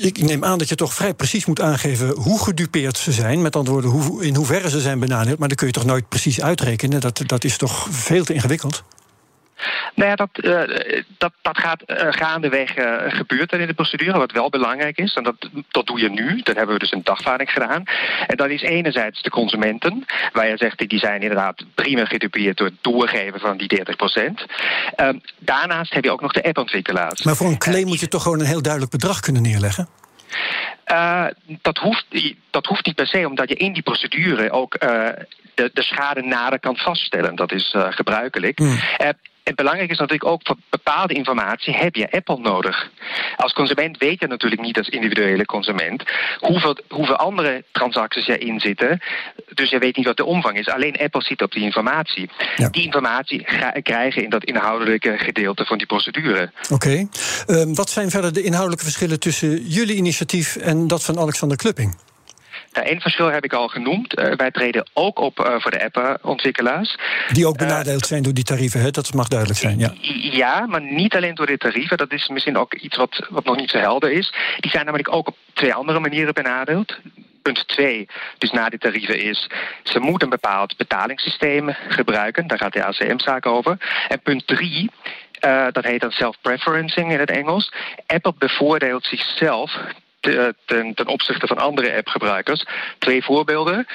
ik 0.01 0.23
neem 0.23 0.45
aan 0.45 0.59
dat 0.59 0.69
je 0.69 0.75
toch 0.75 0.95
vrij 0.95 1.15
precies 1.15 1.45
moet 1.45 1.61
aangeven 1.61 2.11
hoe 2.11 2.43
gedupeerd 2.43 2.99
ze 2.99 3.13
zijn. 3.13 3.43
Met 3.43 3.57
andere 3.57 3.81
woorden, 3.81 3.91
hoe, 3.91 4.25
in 4.25 4.35
hoeverre 4.35 4.71
ze 4.71 4.81
zijn 4.81 4.99
benadeeld. 4.99 5.39
Maar 5.39 5.49
dat 5.49 5.57
kun 5.57 5.67
je 5.67 5.73
toch 5.73 5.85
nooit 5.85 6.09
precies 6.09 6.41
uitrekenen? 6.41 7.01
Dat, 7.01 7.21
dat 7.27 7.45
is 7.45 7.57
toch 7.57 7.87
veel 7.91 8.25
te 8.25 8.35
ingewikkeld? 8.35 8.85
Nou 9.95 10.11
ja, 10.11 10.15
dat, 10.15 10.29
uh, 10.35 10.63
dat, 11.19 11.33
dat 11.43 11.59
gaat 11.59 11.83
uh, 11.87 11.97
gaandeweg 12.11 12.77
uh, 12.77 12.97
gebeurt 13.07 13.53
er 13.53 13.61
in 13.61 13.67
de 13.67 13.75
procedure, 13.75 14.19
wat 14.19 14.33
wel 14.33 14.51
belangrijk 14.51 14.99
is. 14.99 15.15
En 15.15 15.23
dat, 15.23 15.35
dat 15.71 15.87
doe 15.87 16.01
je 16.01 16.11
nu. 16.11 16.41
Dan 16.43 16.57
hebben 16.57 16.75
we 16.75 16.81
dus 16.81 16.93
een 16.93 17.05
dagvaarding 17.05 17.51
gedaan. 17.51 17.83
En 18.27 18.37
dat 18.37 18.51
is 18.51 18.63
enerzijds 18.63 19.23
de 19.23 19.31
consumenten, 19.31 20.05
waar 20.33 20.49
je 20.49 20.57
zegt 20.57 20.89
die 20.89 20.99
zijn 20.99 21.23
inderdaad 21.23 21.65
prima 21.75 22.05
gedupeerd 22.05 22.57
door 22.57 22.67
het 22.67 22.77
doorgeven 22.81 23.41
van 23.41 23.57
die 23.57 23.69
30 23.69 23.97
procent. 23.97 24.45
Ehm, 24.97 25.19
daarnaast 25.39 25.95
heb 25.95 26.05
je 26.05 26.13
ook 26.13 26.21
nog 26.21 26.33
de 26.33 26.45
appontwikkelaars. 26.45 27.23
Maar 27.23 27.37
voor 27.37 27.47
een 27.47 27.59
claim 27.59 27.87
moet 27.87 28.01
je 28.01 28.09
toch 28.09 28.23
gewoon 28.23 28.41
een 28.41 28.47
heel 28.47 28.63
duidelijk 28.63 28.93
bedrag 28.93 29.21
kunnen 29.21 29.43
neerleggen? 29.43 29.89
Uh, 30.93 31.27
dat, 31.63 31.79
hoeft, 31.79 32.07
dat 32.51 32.67
hoeft 32.67 32.87
niet 32.87 32.95
per 32.95 33.07
se, 33.07 33.29
omdat 33.29 33.49
je 33.49 33.55
in 33.55 33.73
die 33.73 33.83
procedure 33.83 34.51
ook 34.51 34.77
uh, 34.83 35.09
de, 35.55 35.71
de 35.73 35.83
schade 35.83 36.23
nader 36.23 36.61
kan 36.61 36.77
vaststellen. 36.77 37.35
Dat 37.35 37.53
is 37.53 37.75
uh, 37.77 37.87
gebruikelijk. 37.91 38.59
Hmm. 38.59 38.79
Het 39.45 39.55
belangrijk 39.55 39.91
is 39.91 39.99
natuurlijk 39.99 40.31
ook 40.31 40.41
voor 40.45 40.57
bepaalde 40.71 41.15
informatie 41.15 41.75
heb 41.75 41.95
je 41.95 42.11
Apple 42.11 42.39
nodig. 42.39 42.91
Als 43.37 43.53
consument 43.53 43.99
weet 43.99 44.21
je 44.21 44.27
natuurlijk 44.27 44.63
niet 44.63 44.79
als 44.79 44.89
individuele 44.89 45.45
consument 45.45 46.03
hoeveel, 46.39 46.77
hoeveel 46.89 47.17
andere 47.17 47.65
transacties 47.73 48.27
erin 48.27 48.61
zitten. 48.61 49.01
Dus 49.55 49.71
je 49.71 49.79
weet 49.79 49.97
niet 49.97 50.07
wat 50.07 50.17
de 50.17 50.25
omvang 50.25 50.59
is. 50.59 50.69
Alleen 50.69 50.97
Apple 50.97 51.23
ziet 51.23 51.43
op 51.43 51.53
die 51.53 51.63
informatie. 51.63 52.31
Die 52.71 52.85
informatie 52.85 53.43
ga, 53.47 53.71
krijgen 53.71 54.23
in 54.23 54.31
dat 54.31 54.45
inhoudelijke 54.45 55.19
gedeelte 55.19 55.65
van 55.65 55.79
die 55.79 55.87
procedure. 55.87 56.51
Oké. 56.71 57.07
Okay. 57.47 57.75
wat 57.75 57.91
zijn 57.91 58.11
verder 58.11 58.33
de 58.33 58.43
inhoudelijke 58.43 58.85
verschillen 58.85 59.21
tussen 59.21 59.63
jullie 59.67 59.97
initiatief 59.97 60.57
en 60.57 60.87
dat 60.87 61.05
van 61.05 61.19
Alexander 61.19 61.57
Klupping? 61.57 61.97
Eén 62.77 62.85
nou, 62.85 63.01
verschil 63.01 63.31
heb 63.31 63.45
ik 63.45 63.53
al 63.53 63.69
genoemd. 63.69 64.19
Uh, 64.19 64.33
wij 64.33 64.51
treden 64.51 64.87
ook 64.93 65.19
op 65.19 65.39
uh, 65.39 65.55
voor 65.59 65.71
de 65.71 65.91
appontwikkelaars. 65.93 66.97
Die 67.33 67.47
ook 67.47 67.57
benadeeld 67.57 68.07
zijn 68.07 68.23
door 68.23 68.35
die 68.35 68.45
tarieven, 68.45 68.81
hè? 68.81 68.91
dat 68.91 69.15
mag 69.15 69.29
duidelijk 69.29 69.61
zijn. 69.61 69.79
Ja. 69.79 69.93
ja, 70.31 70.67
maar 70.67 70.83
niet 70.83 71.17
alleen 71.17 71.35
door 71.35 71.47
de 71.47 71.57
tarieven. 71.57 71.97
Dat 71.97 72.13
is 72.13 72.29
misschien 72.29 72.57
ook 72.57 72.75
iets 72.75 72.97
wat, 72.97 73.27
wat 73.31 73.45
nog 73.45 73.57
niet 73.57 73.71
zo 73.71 73.79
helder 73.79 74.13
is. 74.13 74.35
Die 74.61 74.71
zijn 74.71 74.85
namelijk 74.85 75.15
ook 75.15 75.29
op 75.29 75.37
twee 75.53 75.75
andere 75.75 76.01
manieren 76.01 76.35
benadeeld. 76.35 76.99
Punt 77.43 77.69
2, 77.69 78.07
dus 78.39 78.51
na 78.51 78.69
die 78.69 78.79
tarieven, 78.79 79.23
is... 79.23 79.51
ze 79.83 79.99
moeten 79.99 80.23
een 80.23 80.39
bepaald 80.41 80.77
betalingssysteem 80.77 81.69
gebruiken. 81.89 82.47
Daar 82.47 82.59
gaat 82.59 82.73
de 82.73 82.85
ACM-zaak 82.85 83.47
over. 83.47 83.77
En 84.09 84.21
punt 84.21 84.47
3... 84.47 84.91
Uh, 85.45 85.67
dat 85.73 85.85
heet 85.85 86.01
dan 86.01 86.11
self-preferencing 86.11 87.13
in 87.13 87.19
het 87.19 87.31
Engels. 87.31 87.73
Apple 88.07 88.35
bevoordeelt 88.39 89.05
zichzelf 89.05 89.79
ten, 90.65 90.95
ten 90.95 91.07
opzichte 91.07 91.47
van 91.47 91.59
andere 91.59 91.97
appgebruikers. 91.97 92.65
Twee 92.99 93.25
voorbeelden. 93.25 93.87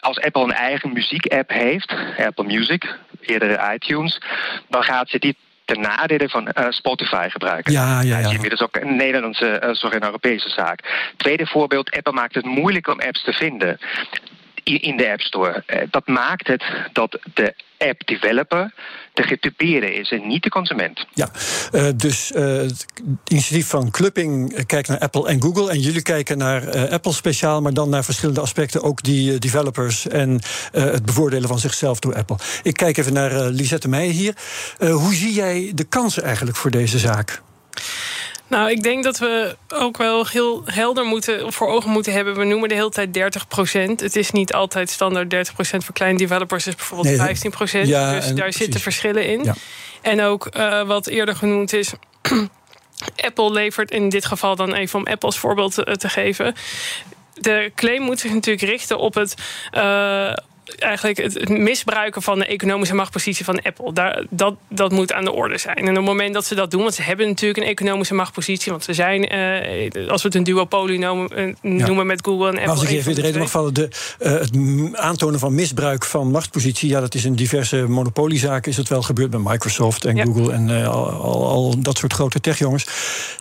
Als 0.00 0.20
Apple 0.20 0.42
een 0.42 0.52
eigen 0.52 0.92
muziek-app 0.92 1.50
heeft, 1.50 1.94
Apple 2.18 2.44
Music, 2.44 2.98
eerder 3.20 3.72
iTunes, 3.74 4.20
dan 4.68 4.82
gaat 4.82 5.08
ze 5.08 5.18
die 5.18 5.36
ten 5.64 5.80
nadele 5.80 6.28
van 6.28 6.48
uh, 6.58 6.66
Spotify 6.68 7.28
gebruiken. 7.28 7.72
Ja, 7.72 8.00
ja, 8.00 8.18
ja. 8.18 8.32
Dat 8.32 8.52
is 8.52 8.62
ook 8.62 8.76
een 8.76 8.96
Nederlandse, 8.96 9.62
uh, 9.64 9.72
sorry, 9.72 9.96
een 9.96 10.04
Europese 10.04 10.48
zaak. 10.48 11.10
Tweede 11.16 11.46
voorbeeld, 11.46 11.96
Apple 11.96 12.12
maakt 12.12 12.34
het 12.34 12.44
moeilijk 12.44 12.88
om 12.88 13.00
apps 13.00 13.24
te 13.24 13.32
vinden 13.32 13.78
in 14.64 14.96
de 14.96 15.10
App 15.10 15.20
Store. 15.20 15.62
Uh, 15.66 15.80
dat 15.90 16.06
maakt 16.06 16.46
het 16.46 16.64
dat 16.92 17.18
de 17.34 17.54
app 17.78 18.06
developer 18.06 18.74
de 19.12 19.22
getypeerde 19.22 19.94
is 19.94 20.10
en 20.10 20.26
niet 20.26 20.42
de 20.42 20.48
consument. 20.48 21.06
Ja, 21.14 21.30
uh, 21.72 21.88
dus 21.96 22.32
uh, 22.32 22.56
het 22.56 22.86
initiatief 23.28 23.68
van 23.68 23.90
Clubbing 23.90 24.66
kijkt 24.66 24.88
naar 24.88 24.98
Apple 24.98 25.28
en 25.28 25.42
Google. 25.42 25.70
En 25.70 25.80
jullie 25.80 26.02
kijken 26.02 26.38
naar 26.38 26.88
Apple 26.88 27.12
speciaal, 27.12 27.60
maar 27.60 27.74
dan 27.74 27.88
naar 27.88 28.04
verschillende 28.04 28.40
aspecten. 28.40 28.82
Ook 28.82 29.02
die 29.02 29.38
developers 29.38 30.08
en 30.08 30.40
het 30.72 31.04
bevoordelen 31.04 31.48
van 31.48 31.58
zichzelf 31.58 31.98
door 31.98 32.14
Apple. 32.14 32.36
Ik 32.62 32.76
kijk 32.76 32.96
even 32.96 33.12
naar 33.12 33.32
Lisette 33.32 33.88
Meijer 33.88 34.12
hier. 34.12 34.34
hoe 34.92 35.14
zie 35.14 35.32
jij 35.32 35.72
de 35.74 35.84
kansen 35.84 36.22
eigenlijk 36.22 36.56
voor 36.56 36.70
deze 36.70 36.98
zaak? 36.98 37.42
Nou, 38.46 38.70
ik 38.70 38.82
denk 38.82 39.04
dat 39.04 39.18
we 39.18 39.56
ook 39.68 39.96
wel 39.96 40.26
heel 40.26 40.62
helder 40.64 41.04
moeten 41.04 41.52
voor 41.52 41.68
ogen 41.68 41.90
moeten 41.90 42.12
hebben. 42.12 42.36
We 42.36 42.44
noemen 42.44 42.68
de 42.68 42.74
hele 42.74 42.90
tijd 42.90 43.08
30% 43.98 44.00
Het 44.00 44.16
is 44.16 44.30
niet 44.30 44.52
altijd 44.54 44.90
standaard 44.90 45.34
30% 45.34 45.50
voor 45.56 45.94
kleine 45.94 46.18
developers 46.18 46.66
is 46.66 46.74
bijvoorbeeld 46.74 47.08
Nee, 47.08 47.36
15 47.40 47.52
ja, 47.86 48.12
Dus 48.14 48.26
daar 48.26 48.34
precies. 48.34 48.56
zitten 48.56 48.80
verschillen 48.80 49.26
in. 49.26 49.44
Ja. 49.44 49.54
En 50.02 50.22
ook 50.22 50.46
eh, 50.46 50.82
wat 50.82 51.06
eerder 51.06 51.36
genoemd 51.36 51.72
is. 51.72 51.92
Apple 53.26 53.52
levert 53.52 53.90
in 53.90 54.08
dit 54.08 54.24
geval 54.24 54.56
dan 54.56 54.72
even 54.72 54.98
om 54.98 55.06
Apple 55.06 55.28
als 55.28 55.38
voorbeeld 55.38 55.74
te, 55.74 55.96
te 55.96 56.08
geven. 56.08 56.54
De 57.34 57.72
claim 57.74 58.02
moet 58.02 58.20
zich 58.20 58.32
natuurlijk 58.32 58.68
richten 58.70 58.98
op 58.98 59.14
het. 59.14 59.34
eh, 59.70 60.32
Eigenlijk 60.78 61.18
het 61.18 61.48
misbruiken 61.48 62.22
van 62.22 62.38
de 62.38 62.46
economische 62.46 62.94
machtpositie 62.94 63.44
van 63.44 63.62
Apple. 63.62 63.92
Daar, 63.92 64.24
dat, 64.30 64.54
dat 64.68 64.92
moet 64.92 65.12
aan 65.12 65.24
de 65.24 65.32
orde 65.32 65.58
zijn. 65.58 65.76
En 65.76 65.88
op 65.88 65.94
het 65.94 66.04
moment 66.04 66.34
dat 66.34 66.44
ze 66.44 66.54
dat 66.54 66.70
doen, 66.70 66.82
want 66.82 66.94
ze 66.94 67.02
hebben 67.02 67.26
natuurlijk 67.26 67.60
een 67.60 67.70
economische 67.70 68.14
machtpositie. 68.14 68.72
Want 68.72 68.84
ze 68.84 68.92
zijn, 68.92 69.28
eh, 69.28 70.08
als 70.08 70.22
we 70.22 70.28
het 70.28 70.36
een 70.36 70.44
duopolie 70.44 70.98
noemen, 70.98 71.30
eh, 71.30 71.54
noemen 71.62 72.06
met 72.06 72.24
Google 72.24 72.46
en 72.46 72.52
Apple. 72.52 72.66
Maar 72.66 72.76
als 72.76 72.82
ik 72.82 72.90
even 72.90 73.10
in 73.10 73.16
de 73.16 73.22
reden 73.22 73.40
mag 73.40 73.50
vallen, 73.50 73.74
de, 73.74 73.88
eh, 74.18 74.32
het 74.32 74.50
aantonen 74.92 75.38
van 75.38 75.54
misbruik 75.54 76.04
van 76.04 76.30
machtspositie, 76.30 76.88
ja, 76.88 77.00
dat 77.00 77.14
is 77.14 77.24
in 77.24 77.34
diverse 77.34 77.76
monopoliezaken 77.76 78.70
is 78.70 78.76
het 78.76 78.88
wel 78.88 79.02
gebeurd 79.02 79.30
met 79.30 79.44
Microsoft 79.44 80.04
en 80.04 80.16
Ja. 80.16 80.24
Google 80.24 80.52
en 80.52 80.86
al, 80.86 81.10
al, 81.10 81.46
al 81.46 81.80
dat 81.82 81.98
soort 81.98 82.12
grote 82.12 82.40
techjongens. 82.40 82.86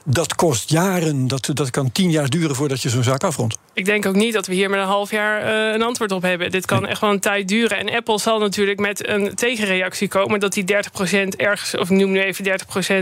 Dat 0.05 0.35
kost 0.35 0.69
jaren, 0.69 1.27
dat, 1.27 1.49
dat 1.53 1.69
kan 1.69 1.91
tien 1.91 2.11
jaar 2.11 2.29
duren 2.29 2.55
voordat 2.55 2.81
je 2.81 2.89
zo'n 2.89 3.03
zaak 3.03 3.23
afrondt. 3.23 3.57
Ik 3.73 3.85
denk 3.85 4.05
ook 4.05 4.15
niet 4.15 4.33
dat 4.33 4.47
we 4.47 4.53
hier 4.53 4.69
met 4.69 4.79
een 4.79 4.85
half 4.85 5.11
jaar 5.11 5.73
een 5.73 5.81
antwoord 5.81 6.11
op 6.11 6.21
hebben. 6.21 6.51
Dit 6.51 6.65
kan 6.65 6.87
echt 6.87 7.01
wel 7.01 7.12
een 7.13 7.19
tijd 7.19 7.47
duren. 7.47 7.77
En 7.77 7.89
Apple 7.89 8.19
zal 8.19 8.39
natuurlijk 8.39 8.79
met 8.79 9.07
een 9.07 9.35
tegenreactie 9.35 10.07
komen 10.07 10.39
dat 10.39 10.53
die 10.53 10.63
30% 10.63 11.27
ergens, 11.37 11.77
of 11.77 11.89
ik 11.89 11.97
noem 11.97 12.11
nu 12.11 12.21
even 12.21 12.45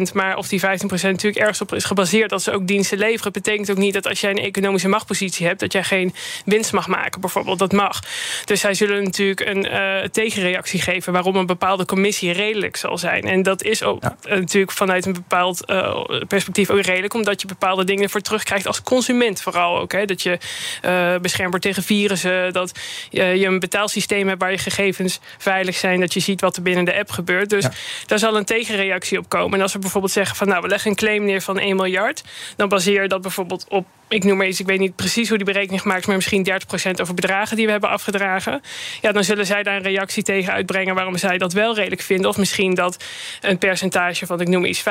30%, 0.09 0.13
maar 0.13 0.37
of 0.37 0.47
die 0.47 0.59
15% 0.59 0.63
natuurlijk 0.89 1.35
ergens 1.35 1.61
op 1.61 1.73
is 1.73 1.83
gebaseerd 1.83 2.29
dat 2.29 2.41
ze 2.41 2.51
ook 2.51 2.67
diensten 2.67 2.97
leveren. 2.97 3.31
Betekent 3.31 3.71
ook 3.71 3.77
niet 3.77 3.93
dat 3.93 4.07
als 4.07 4.21
jij 4.21 4.29
een 4.31 4.37
economische 4.37 4.87
machtpositie 4.87 5.45
hebt, 5.47 5.59
dat 5.59 5.71
jij 5.71 5.83
geen 5.83 6.13
winst 6.45 6.73
mag 6.73 6.87
maken, 6.87 7.21
bijvoorbeeld. 7.21 7.59
Dat 7.59 7.71
mag. 7.71 7.99
Dus 8.45 8.59
zij 8.59 8.73
zullen 8.73 9.03
natuurlijk 9.03 9.39
een 9.39 9.67
eh, 9.67 10.03
tegenreactie 10.11 10.81
geven 10.81 11.13
waarom 11.13 11.35
een 11.35 11.45
bepaalde 11.45 11.85
commissie 11.85 12.31
redelijk 12.31 12.75
zal 12.77 12.97
zijn. 12.97 13.23
En 13.23 13.43
dat 13.43 13.63
is 13.63 13.83
ook 13.83 14.03
Ja. 14.03 14.15
eh, 14.23 14.37
natuurlijk 14.37 14.71
vanuit 14.71 15.05
een 15.05 15.13
bepaald 15.13 15.65
eh, 15.65 16.03
perspectief 16.27 16.69
ook 16.69 16.81
redelijk, 16.81 17.13
omdat 17.13 17.41
je 17.41 17.47
bepaalde 17.47 17.83
dingen 17.83 18.09
voor 18.09 18.21
terugkrijgt 18.21 18.67
als 18.67 18.83
consument 18.83 19.41
vooral 19.41 19.79
ook. 19.79 19.91
Hè. 19.91 20.05
Dat 20.05 20.21
je 20.21 20.37
eh 20.81 21.15
beschermd 21.21 21.49
wordt 21.49 21.65
tegen 21.65 21.83
virussen, 21.83 22.53
dat 22.53 22.79
je, 23.09 23.23
je 23.23 23.45
een 23.45 23.59
betaalsysteem 23.59 23.99
hebt 24.07 24.41
waar 24.41 24.51
je 24.51 24.57
gegevens 24.57 25.19
veilig 25.37 25.75
zijn, 25.75 25.99
dat 25.99 26.13
je 26.13 26.19
ziet 26.19 26.41
wat 26.41 26.55
er 26.55 26.61
binnen 26.61 26.85
de 26.85 26.97
app 26.97 27.11
gebeurt. 27.11 27.49
Dus 27.49 27.63
Ja. 27.63 27.71
daar 28.05 28.19
zal 28.19 28.37
een 28.37 28.45
tegenreactie 28.45 29.17
op 29.17 29.29
komen. 29.29 29.53
En 29.57 29.61
als 29.61 29.73
we 29.73 29.79
bijvoorbeeld 29.79 30.13
zeggen 30.13 30.35
van 30.35 30.47
nou, 30.47 30.61
we 30.61 30.67
leggen 30.67 30.89
een 30.89 30.95
claim 30.95 31.25
neer 31.25 31.41
van 31.41 31.59
1 31.59 31.75
miljard, 31.75 32.23
dan 32.55 32.69
baseer 32.69 33.01
je 33.01 33.07
dat 33.07 33.21
bijvoorbeeld 33.21 33.65
op, 33.69 33.85
ik 34.07 34.23
noem 34.23 34.37
maar 34.37 34.47
iets, 34.47 34.59
ik 34.59 34.65
weet 34.65 34.79
niet 34.79 34.95
precies 34.95 35.27
hoe 35.27 35.37
die 35.37 35.45
berekening 35.45 35.81
gemaakt 35.81 35.99
is, 36.01 36.05
maar 36.05 36.15
misschien 36.15 36.43
30% 36.43 37.01
over 37.01 37.13
bedragen 37.13 37.55
die 37.55 37.65
we 37.65 37.71
hebben 37.71 37.89
afgedragen. 37.89 38.61
Ja, 39.01 39.11
dan 39.11 39.23
zullen 39.23 39.45
zij 39.45 39.63
daar 39.63 39.75
een 39.75 39.81
reactie 39.81 40.23
tegen 40.23 40.53
uitbrengen 40.53 40.95
waarom 40.95 41.17
zij 41.17 41.37
dat 41.37 41.53
wel 41.53 41.75
redelijk 41.75 42.01
vinden. 42.01 42.29
Of 42.29 42.37
misschien 42.37 42.73
dat 42.73 43.03
een 43.41 43.57
percentage 43.57 44.25
van, 44.25 44.41
ik 44.41 44.47
noem 44.47 44.65
iets, 44.65 44.79
15% 44.79 44.83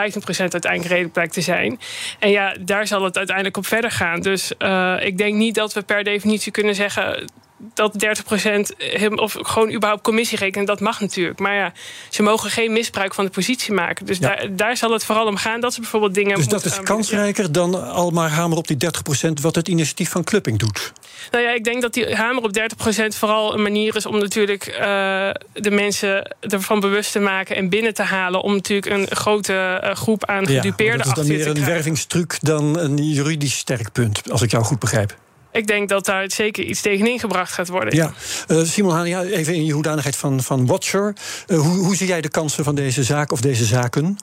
uiteindelijk 0.52 0.90
redelijk 0.90 1.12
blijkt 1.12 1.32
te 1.32 1.40
zijn. 1.40 1.80
En 2.18 2.30
ja, 2.30 2.54
daar 2.60 2.86
zal 2.86 3.04
het 3.04 3.16
uiteindelijk 3.16 3.56
op 3.56 3.66
verder 3.66 3.90
gaan. 3.90 4.20
Dus 4.20 4.56
eh, 4.58 4.96
ik 5.00 5.18
denk 5.18 5.34
niet 5.34 5.54
dat 5.54 5.72
we 5.72 5.82
per 5.82 6.04
definitie 6.04 6.52
kunnen 6.52 6.74
zeggen 6.74 7.30
dat 7.74 7.98
30% 7.98 8.74
hem- 8.78 9.18
of 9.18 9.36
gewoon 9.40 9.72
überhaupt 9.72 10.02
commissie 10.02 10.38
rekenen, 10.38 10.66
dat 10.66 10.80
mag 10.80 11.00
natuurlijk. 11.00 11.38
Maar 11.38 11.54
ja, 11.54 11.72
ze 12.08 12.22
mogen 12.22 12.50
geen 12.50 12.72
misbruik 12.72 13.14
van 13.14 13.24
de 13.24 13.30
positie 13.30 13.72
maken. 13.72 14.06
Dus 14.06 14.18
Ja. 14.18 14.28
daar, 14.28 14.46
daar 14.56 14.76
zal 14.76 14.92
het 14.92 15.04
vooral 15.04 15.26
om 15.26 15.36
gaan 15.36 15.60
dat 15.60 15.74
ze 15.74 15.80
bijvoorbeeld 15.80 16.14
dingen. 16.14 16.36
Dus 16.36 16.48
dat 16.48 16.64
is 16.64 16.80
kansrijker 16.82 17.52
dan 17.52 17.90
al 17.90 18.10
maar 18.10 18.30
hamer 18.30 18.56
op 18.58 18.66
die 18.66 18.76
30% 18.76 19.40
wat 19.40 19.54
het 19.54 19.68
initiatief 19.68 20.10
van 20.10 20.24
Clupping 20.24 20.58
doet. 20.58 20.92
Nou 21.30 21.44
ja, 21.44 21.50
ik 21.50 21.64
denk 21.64 21.82
dat 21.82 21.94
die 21.94 22.14
hamer 22.14 22.42
op 22.42 22.52
30% 22.52 23.16
vooral 23.16 23.54
een 23.54 23.62
manier 23.62 23.96
is 23.96 24.06
om 24.06 24.18
natuurlijk 24.18 24.66
eh, 24.66 25.30
de 25.52 25.70
mensen 25.70 26.36
ervan 26.40 26.80
bewust 26.80 27.12
te 27.12 27.18
maken 27.18 27.56
en 27.56 27.68
binnen 27.68 27.94
te 27.94 28.02
halen. 28.02 28.42
Om 28.42 28.52
natuurlijk 28.54 28.92
een 28.92 29.16
grote 29.16 29.54
eh, 29.82 29.94
groep 29.94 30.24
aan 30.24 30.44
Ja, 30.44 30.46
gedupeerden 30.60 30.98
dat 30.98 31.06
is 31.06 31.12
dan 31.12 31.22
achter 31.22 31.34
meer 31.34 31.42
te 31.42 31.48
een 31.48 31.54
krijgen. 31.54 31.72
wervingstruc 31.74 32.38
dan 32.40 32.78
een 32.78 32.96
juridisch 32.96 33.56
sterk 33.58 33.92
punt, 33.92 34.30
als 34.30 34.42
ik 34.42 34.50
jou 34.50 34.64
goed 34.64 34.78
begrijp. 34.78 35.16
Ik 35.52 35.66
denk 35.66 35.88
dat 35.88 36.04
daar 36.04 36.30
zeker 36.30 36.64
iets 36.64 36.80
tegen 36.80 37.06
ingebracht 37.06 37.52
gaat 37.52 37.68
worden. 37.68 37.94
Ja, 37.96 38.12
Eh, 38.46 38.62
Simon 38.62 38.92
Haan, 38.94 39.08
ja, 39.08 39.22
even 39.22 39.54
in 39.54 39.64
je 39.64 39.72
hoedanigheid 39.72 40.16
van, 40.16 40.42
van 40.42 40.66
Watcher. 40.66 41.14
Eh, 41.46 41.58
hoe, 41.58 41.78
hoe 41.78 41.96
zie 41.96 42.06
jij 42.06 42.20
de 42.20 42.28
kansen 42.28 42.64
van 42.64 42.74
deze 42.74 43.04
zaak 43.04 43.32
of 43.32 43.40
deze 43.40 43.64
zaken? 43.64 44.16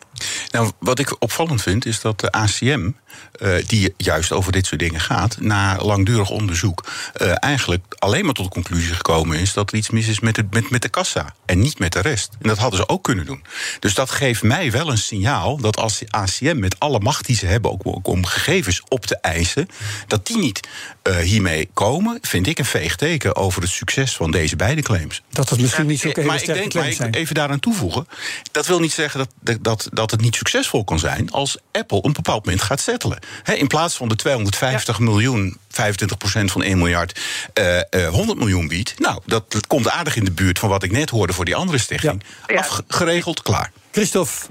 Nou, 0.52 0.72
wat 0.80 1.00
ik 1.00 1.16
opvallend 1.20 1.62
vind 1.62 1.86
is 1.86 2.02
dat 2.02 2.20
de 2.20 2.32
ACM, 2.32 2.92
eh, 3.32 3.56
die 3.68 3.94
juist 3.98 4.32
over 4.32 4.52
dit 4.52 4.66
soort 4.66 4.80
dingen 4.80 5.00
gaat, 5.00 5.38
na 5.40 5.78
langdurig 5.82 6.30
onderzoek, 6.30 6.86
eh, 7.14 7.34
eigenlijk 7.40 7.84
alleen 8.00 8.26
maar 8.26 8.34
tot 8.34 8.46
de 8.46 8.52
conclusie 8.52 8.94
gekomen 8.94 9.40
is 9.40 9.54
dat 9.54 9.72
er 9.72 9.78
iets 9.78 9.90
mis 9.90 10.08
is 10.08 10.20
met, 10.20 10.36
het, 10.36 10.54
met, 10.54 10.70
met 10.70 10.82
de 10.82 10.90
kassa 10.90 11.36
en 11.46 11.60
niet 11.60 11.80
met 11.80 11.94
de 11.94 12.02
rest. 12.02 12.30
En 12.42 12.48
dat 12.48 12.58
hadden 12.58 12.80
ze 12.80 12.90
ook 12.90 13.04
kunnen 13.04 13.26
doen. 13.26 13.44
Dus 13.80 13.94
dat 13.94 14.12
geeft 14.12 14.44
mij 14.44 14.72
wel 14.72 14.90
een 14.90 14.98
signaal 14.98 15.58
dat 15.58 15.78
als 15.78 15.98
de 16.00 16.06
ACM 16.10 16.60
met 16.60 16.80
alle 16.80 17.00
macht 17.00 17.26
die 17.26 17.36
ze 17.36 17.46
hebben, 17.46 17.72
ook, 17.72 17.82
ook 17.84 18.08
om 18.08 18.26
gegevens 18.26 18.82
op 18.88 19.06
te 19.06 19.18
eisen, 19.18 19.68
dat 20.08 20.28
die 20.28 20.38
niet 20.38 20.68
eh, 21.04 21.17
hiermee 21.22 21.70
komen, 21.74 22.18
vind 22.22 22.48
ik 22.48 22.60
een 22.60 22.66
veeg 22.66 22.96
teken 22.96 23.36
over 23.36 23.62
het 23.62 23.72
succes 23.72 24.16
van 24.16 24.32
deze 24.32 24.56
beide 24.56 24.82
claims. 24.82 25.22
Dat 25.30 25.50
het 25.50 25.62
misschien 25.62 25.86
niet 25.86 26.00
zo 26.00 26.08
Eh, 26.08 26.16
hele 26.16 26.28
maar 26.28 26.42
ik 26.42 26.46
denk, 26.46 26.74
maar 26.74 27.08
ik 27.10 27.16
even 27.16 27.36
daaraan 27.36 27.60
toevoegen. 27.60 28.08
Dat 28.52 28.68
wil 28.68 28.80
niet 28.80 28.92
zeggen 28.92 29.28
dat, 29.42 29.58
dat, 29.62 29.90
dat 29.94 30.12
het 30.12 30.22
niet 30.22 30.36
succesvol 30.36 30.84
kan 30.84 31.00
zijn 31.00 31.32
als 31.32 31.58
Apple 31.72 32.00
een 32.04 32.14
bepaald 32.14 32.46
moment 32.46 32.64
gaat 32.64 32.80
settelen. 32.80 33.20
Hè, 33.44 33.54
in 33.54 33.68
plaats 33.68 33.96
van 33.96 34.08
de 34.08 34.16
250 34.16 35.00
miljoen, 35.00 35.58
25% 35.70 36.52
van 36.52 36.64
1 36.64 36.78
miljard, 36.78 37.20
eh, 37.54 37.78
eh, 37.78 38.10
100 38.10 38.40
miljoen 38.40 38.68
biedt. 38.68 39.00
Nou, 39.00 39.20
dat, 39.26 39.52
dat 39.52 39.68
komt 39.68 39.90
aardig 39.90 40.16
in 40.16 40.26
de 40.26 40.32
buurt 40.32 40.60
van 40.60 40.70
wat 40.70 40.84
ik 40.84 40.92
net 40.92 41.10
hoorde 41.10 41.34
voor 41.34 41.46
die 41.46 41.56
andere 41.56 41.78
stichting. 41.78 42.24
Ja. 42.46 42.58
Afgeregeld, 42.60 43.42
klaar. 43.42 43.72
Christophe, 43.92 44.48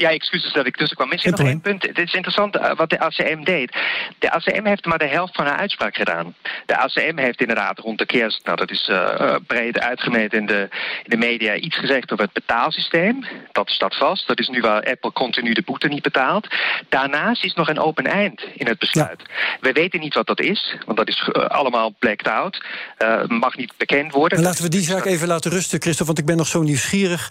Ja, 0.00 0.10
excuses 0.10 0.52
dat 0.52 0.66
ik 0.66 0.76
tussenkwam. 0.76 1.08
Misschien 1.08 1.34
nog 1.36 1.46
één 1.46 1.60
punt. 1.60 1.82
Het 1.82 1.98
is 1.98 2.12
interessant 2.12 2.56
eh, 2.56 2.76
wat 2.76 2.90
de 2.90 2.98
ACM 2.98 3.42
deed. 3.42 3.76
De 4.18 4.30
ACM 4.30 4.66
heeft 4.66 4.84
maar 4.84 4.98
de 4.98 5.08
helft 5.08 5.34
van 5.34 5.46
haar 5.46 5.58
uitspraak 5.58 5.96
gedaan. 5.96 6.34
De 6.66 6.76
ACM 6.76 7.16
heeft 7.16 7.40
inderdaad 7.40 7.78
rond 7.78 7.98
de 7.98 8.06
kerst, 8.06 8.44
nou 8.44 8.56
dat 8.56 8.70
is 8.70 8.88
eh, 8.88 9.20
eh, 9.20 9.36
breed 9.46 9.78
uitgemeten 9.78 10.38
in 10.38 10.46
de, 10.46 10.68
in 11.02 11.10
de 11.10 11.16
media, 11.16 11.54
iets 11.54 11.76
gezegd 11.76 12.12
over 12.12 12.24
het 12.24 12.32
betaalsysteem. 12.32 13.24
Dat 13.52 13.70
staat 13.70 13.96
vast. 13.96 14.26
Dat 14.26 14.38
is 14.38 14.48
nu 14.48 14.60
waar 14.60 14.84
Apple 14.84 15.12
continu 15.12 15.52
de 15.52 15.62
boete 15.62 15.88
niet 15.88 16.02
betaalt. 16.02 16.48
Daarnaast 16.88 17.44
is 17.44 17.54
nog 17.54 17.68
een 17.68 17.80
open 17.80 18.06
eind 18.06 18.44
in 18.54 18.66
het 18.66 18.78
besluit. 18.78 19.22
We 19.60 19.72
weten 19.72 20.00
niet 20.00 20.14
wat 20.14 20.26
dat 20.26 20.40
is, 20.40 20.76
want 20.84 20.98
dat 20.98 21.08
is 21.08 21.30
allemaal 21.32 21.94
blacked 21.98 22.28
out. 22.28 22.64
Eh, 22.96 23.24
mag 23.26 23.56
niet 23.56 23.72
bekend 23.76 24.12
worden. 24.12 24.38
dan 24.38 24.46
laten 24.46 24.62
we 24.62 24.70
die 24.70 24.82
zaak 24.82 25.04
even 25.04 25.28
laten 25.28 25.50
rusten, 25.50 25.80
Christophe, 25.80 26.06
want 26.06 26.18
ik 26.18 26.26
ben 26.26 26.36
nog 26.36 26.46
zo 26.46 26.62
nieuwsgierig. 26.62 27.30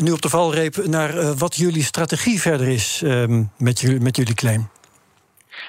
nu 0.00 0.10
op 0.10 0.22
de 0.22 0.28
valreep 0.28 0.76
naar 0.86 1.34
wat 1.34 1.56
jullie 1.56 1.79
strategie 1.82 2.40
verder 2.40 2.68
is 2.68 3.02
ehm, 3.04 3.42
met, 3.58 3.80
jullie, 3.80 4.00
met 4.00 4.16
jullie 4.16 4.34
claim. 4.34 4.68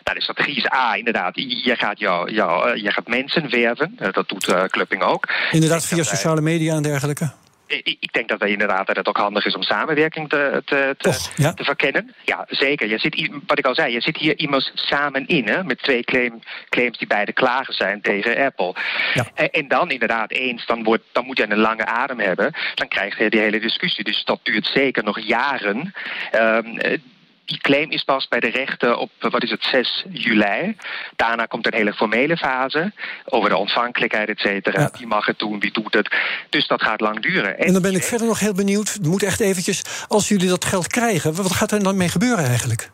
Nou, 0.04 0.18
de 0.18 0.24
strategie 0.24 0.56
is 0.56 0.72
A, 0.74 0.96
inderdaad. 0.96 1.36
Je 1.36 1.62
je 1.64 1.76
gaat, 1.76 2.00
jou, 2.00 2.34
jou, 2.34 2.70
eh, 2.70 2.84
je 2.84 2.92
gaat 2.92 3.08
mensen 3.08 3.50
werven. 3.50 3.94
Eh, 3.98 4.12
dat 4.12 4.30
doet 4.30 4.48
eh, 4.48 4.64
Clubbing 4.64 5.04
ook. 5.04 5.30
Inderdaad, 5.52 5.86
via 5.86 6.04
sociale 6.04 6.42
media 6.42 6.76
en 6.76 6.82
dergelijke. 6.82 7.32
Ik, 7.78 8.14
denk 8.14 8.30
dat 8.30 8.40
wij 8.40 8.50
inderdaad 8.50 8.88
dat 8.88 8.96
het 8.96 9.08
ook 9.08 9.18
handig 9.18 9.46
is 9.46 9.56
om 9.56 9.62
samenwerking 9.62 10.30
te, 10.30 10.62
te, 10.66 10.96
te, 10.98 11.10
Toch, 11.10 11.32
ja? 11.36 11.54
te 11.54 11.64
verkennen. 11.64 12.14
Ja, 12.26 12.46
zeker. 12.50 12.88
Je 12.88 12.98
zit, 12.98 13.30
wat 13.48 13.60
ik 13.60 13.66
al 13.66 13.76
zei, 13.76 13.94
je 13.94 14.02
zit 14.02 14.18
hier 14.18 14.40
immers 14.40 14.72
samen 14.74 15.28
in, 15.28 15.48
hè, 15.48 15.64
met 15.64 15.82
twee 15.82 16.04
claim, 16.04 16.40
claims 16.70 16.98
die 16.98 17.08
beide 17.08 17.34
klagen 17.34 17.74
zijn 17.74 18.02
tegen 18.02 18.46
Apple. 18.46 18.76
Ja. 19.14 19.26
En, 19.34 19.50
en 19.52 19.68
dan 19.68 19.92
inderdaad 19.92 20.32
eens, 20.32 20.66
dan, 20.66 20.84
wordt, 20.84 21.04
dan 21.12 21.26
moet 21.26 21.38
je 21.38 21.52
een 21.52 21.58
lange 21.58 21.86
adem 21.86 22.20
hebben. 22.20 22.54
Dan 22.76 22.88
krijg 22.88 23.18
je 23.18 23.30
die 23.30 23.40
hele 23.40 23.60
discussie. 23.60 24.04
Dus 24.04 24.24
dat 24.24 24.40
duurt 24.44 24.66
zeker 24.66 25.04
nog 25.04 25.20
jaren. 25.20 25.94
Ehm, 26.32 26.78
eh, 26.78 27.00
die 27.46 27.58
claim 27.58 27.92
is 27.92 28.04
pas 28.04 28.28
bij 28.28 28.40
de 28.40 28.50
rechter 28.50 28.96
op, 28.96 29.12
eh, 29.20 29.32
wat 29.32 29.44
is 29.44 29.52
het, 29.52 29.64
6 29.64 30.06
juli. 30.10 30.76
Daarna 31.16 31.46
komt 31.46 31.66
een 31.66 31.74
hele 31.74 31.94
formele 31.94 32.38
fase 32.38 32.92
over 33.26 33.50
de 33.50 33.58
ontvankelijkheid, 33.58 34.30
et 34.30 34.40
cetera. 34.40 34.82
Ja. 34.82 34.92
Wie 34.98 35.08
mag 35.08 35.26
het 35.26 35.40
doen, 35.40 35.60
wie 35.60 35.72
doet 35.72 35.94
het. 35.94 36.16
Dus 36.50 36.68
dat 36.68 36.82
gaat 36.82 37.02
lang 37.02 37.22
duren. 37.22 37.58
En 37.58 37.74
dan 37.74 37.82
ben 37.82 37.96
ik 37.96 38.04
verder 38.04 38.28
nog 38.28 38.40
heel 38.40 38.54
benieuwd. 38.54 38.98
Moet 39.02 39.24
echt 39.24 39.40
eventjes, 39.40 40.06
als 40.08 40.28
jullie 40.28 40.50
dat 40.50 40.66
geld 40.66 40.88
krijgen, 40.88 41.36
wat 41.36 41.52
gaat 41.52 41.72
er 41.72 41.84
dan 41.84 41.98
mee 41.98 42.10
gebeuren 42.10 42.46
eigenlijk? 42.46 42.90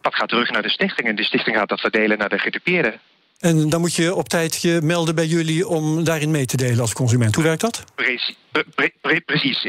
dat 0.00 0.14
gaat 0.14 0.28
terug 0.28 0.50
naar 0.50 0.62
de 0.62 0.70
stichting. 0.70 1.08
En 1.08 1.16
de 1.16 1.24
stichting 1.24 1.56
gaat 1.56 1.68
dat 1.68 1.80
verdelen 1.80 2.18
naar 2.18 2.28
de 2.28 2.38
gedupeerden. 2.38 3.00
En 3.40 3.68
dan 3.68 3.80
moet 3.80 3.94
je 3.94 4.14
op 4.14 4.28
tijd 4.28 4.62
je 4.62 4.80
melden 4.82 5.14
bij 5.14 5.26
jullie 5.26 5.68
om 5.68 6.04
daarin 6.04 6.30
mee 6.30 6.46
te 6.46 6.56
delen 6.56 6.80
als 6.80 6.92
consument. 6.92 7.34
Hoe 7.34 7.44
werkt 7.44 7.60
dat? 7.60 7.84
Precie- 7.94 8.36
pre- 8.52 8.64
pre- 8.74 8.92
pre- 9.00 9.20
precies. 9.20 9.62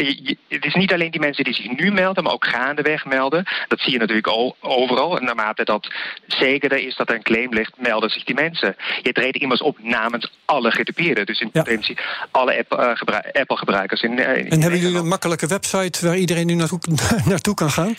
Het 0.50 0.66
is 0.66 0.74
niet 0.74 0.94
alleen 0.94 1.12
die 1.12 1.20
mensen 1.20 1.44
die 1.44 1.54
zich 1.54 1.78
nu 1.78 1.92
melden, 1.92 2.24
maar 2.24 2.34
ook 2.34 2.46
gaandeweg 2.46 3.06
melden. 3.06 3.46
Dat 3.68 3.80
zie 3.80 3.92
je 3.92 3.98
natuurlijk 4.00 4.28
o- 4.28 4.56
overal. 4.60 5.18
En 5.20 5.26
naarmate 5.26 5.64
dat 5.64 5.88
zekerder 6.28 6.78
is 6.88 6.96
dat 6.96 7.10
er 7.10 7.16
een 7.16 7.24
claim 7.24 7.54
ligt, 7.54 7.74
melden 7.78 8.10
zich 8.10 8.24
die 8.24 8.36
mensen. 8.36 8.76
Je 9.02 9.12
treedt 9.12 9.38
immers 9.38 9.62
op 9.62 9.78
namens 9.82 10.32
alle 10.46 10.72
gedupeerden. 10.72 11.26
Dus 11.26 11.40
in 11.40 11.50
Ja. 11.54 11.62
potentie 11.64 11.98
alle 12.32 12.58
App- 12.58 12.80
eh, 12.80 12.90
gebru- 12.96 13.30
Apple-gebruikers. 13.40 14.02
In, 14.02 14.20
eh, 14.20 14.38
in 14.38 14.50
En 14.50 14.62
hebben 14.62 14.80
jullie 14.80 14.98
een 14.98 15.08
makkelijke 15.08 15.48
website 15.48 16.06
waar 16.08 16.18
iedereen 16.18 16.48
nu 16.48 16.54
naartoe, 16.54 16.80
naartoe 17.26 17.54
kan 17.54 17.70
gaan? 17.72 17.96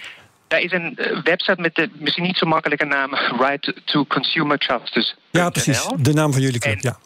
Daar 0.52 0.60
is 0.60 0.72
een 0.72 0.96
eh, 0.96 1.22
website 1.22 1.60
met 1.60 1.74
de 1.74 1.90
misschien 1.98 2.24
niet 2.24 2.36
zo 2.36 2.46
makkelijke 2.46 2.84
naam 2.84 3.14
Right 3.14 3.72
to 3.84 4.04
Consumer 4.04 4.58
Justice. 4.58 5.14
Ja, 5.30 5.50
precies. 5.50 5.88
De 5.96 6.12
naam 6.12 6.32
van 6.32 6.42
jullie 6.42 6.60
club, 6.60 6.80
ja. 6.80 6.98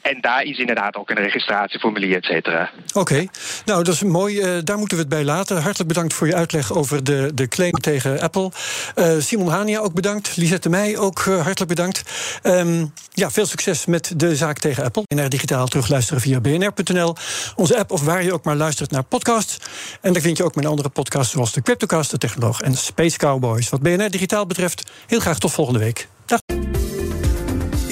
En 0.00 0.20
daar 0.20 0.42
is 0.42 0.58
inderdaad 0.58 0.96
ook 0.96 1.10
een 1.10 1.16
registratieformulier, 1.16 2.16
et 2.16 2.24
cetera. 2.24 2.70
Oké, 2.94 3.26
nou 3.64 3.84
dat 3.84 3.94
is 3.94 4.02
mooi. 4.02 4.40
Uh, 4.40 4.58
daar 4.64 4.78
moeten 4.78 4.96
we 4.96 5.02
het 5.02 5.12
bij 5.12 5.24
laten. 5.24 5.56
Hartelijk 5.56 5.88
bedankt 5.88 6.14
voor 6.14 6.26
je 6.26 6.34
uitleg 6.34 6.72
over 6.72 7.04
de, 7.04 7.30
de 7.34 7.48
claim 7.48 7.72
tegen 7.72 8.20
Apple. 8.20 8.50
Uh, 8.96 9.12
Simon 9.18 9.48
Hania 9.48 9.78
ook 9.78 9.94
bedankt. 9.94 10.36
Lisette 10.36 10.68
Meij 10.68 10.98
ook 10.98 11.24
uh, 11.24 11.34
hartelijk 11.42 11.68
bedankt. 11.68 12.02
Um, 12.42 12.92
ja, 13.10 13.30
veel 13.30 13.46
succes 13.46 13.86
met 13.86 14.12
de 14.16 14.36
zaak 14.36 14.58
tegen 14.58 14.84
Apple. 14.84 15.02
BNR 15.06 15.28
Digitaal 15.28 15.66
terugluisteren 15.66 16.20
via 16.22 16.40
bnr.nl. 16.40 17.16
Onze 17.56 17.78
app 17.78 17.90
of 17.90 18.04
waar 18.04 18.24
je 18.24 18.32
ook 18.32 18.44
maar 18.44 18.56
luistert 18.56 18.90
naar 18.90 19.02
podcasts. 19.02 19.58
En 20.00 20.12
daar 20.12 20.22
vind 20.22 20.36
je 20.36 20.44
ook 20.44 20.54
mijn 20.54 20.66
andere 20.66 20.88
podcasts 20.88 21.32
zoals 21.32 21.52
de 21.52 21.62
Cryptocast, 21.62 22.10
de 22.10 22.18
Technoloog 22.18 22.60
en 22.60 22.74
Space 22.74 23.18
Cowboys. 23.18 23.68
Wat 23.68 23.82
BNR 23.82 24.10
Digitaal 24.10 24.46
betreft, 24.46 24.90
heel 25.06 25.20
graag 25.20 25.38
tot 25.38 25.52
volgende 25.52 25.80
week. 25.80 26.08
Dag. 26.26 26.63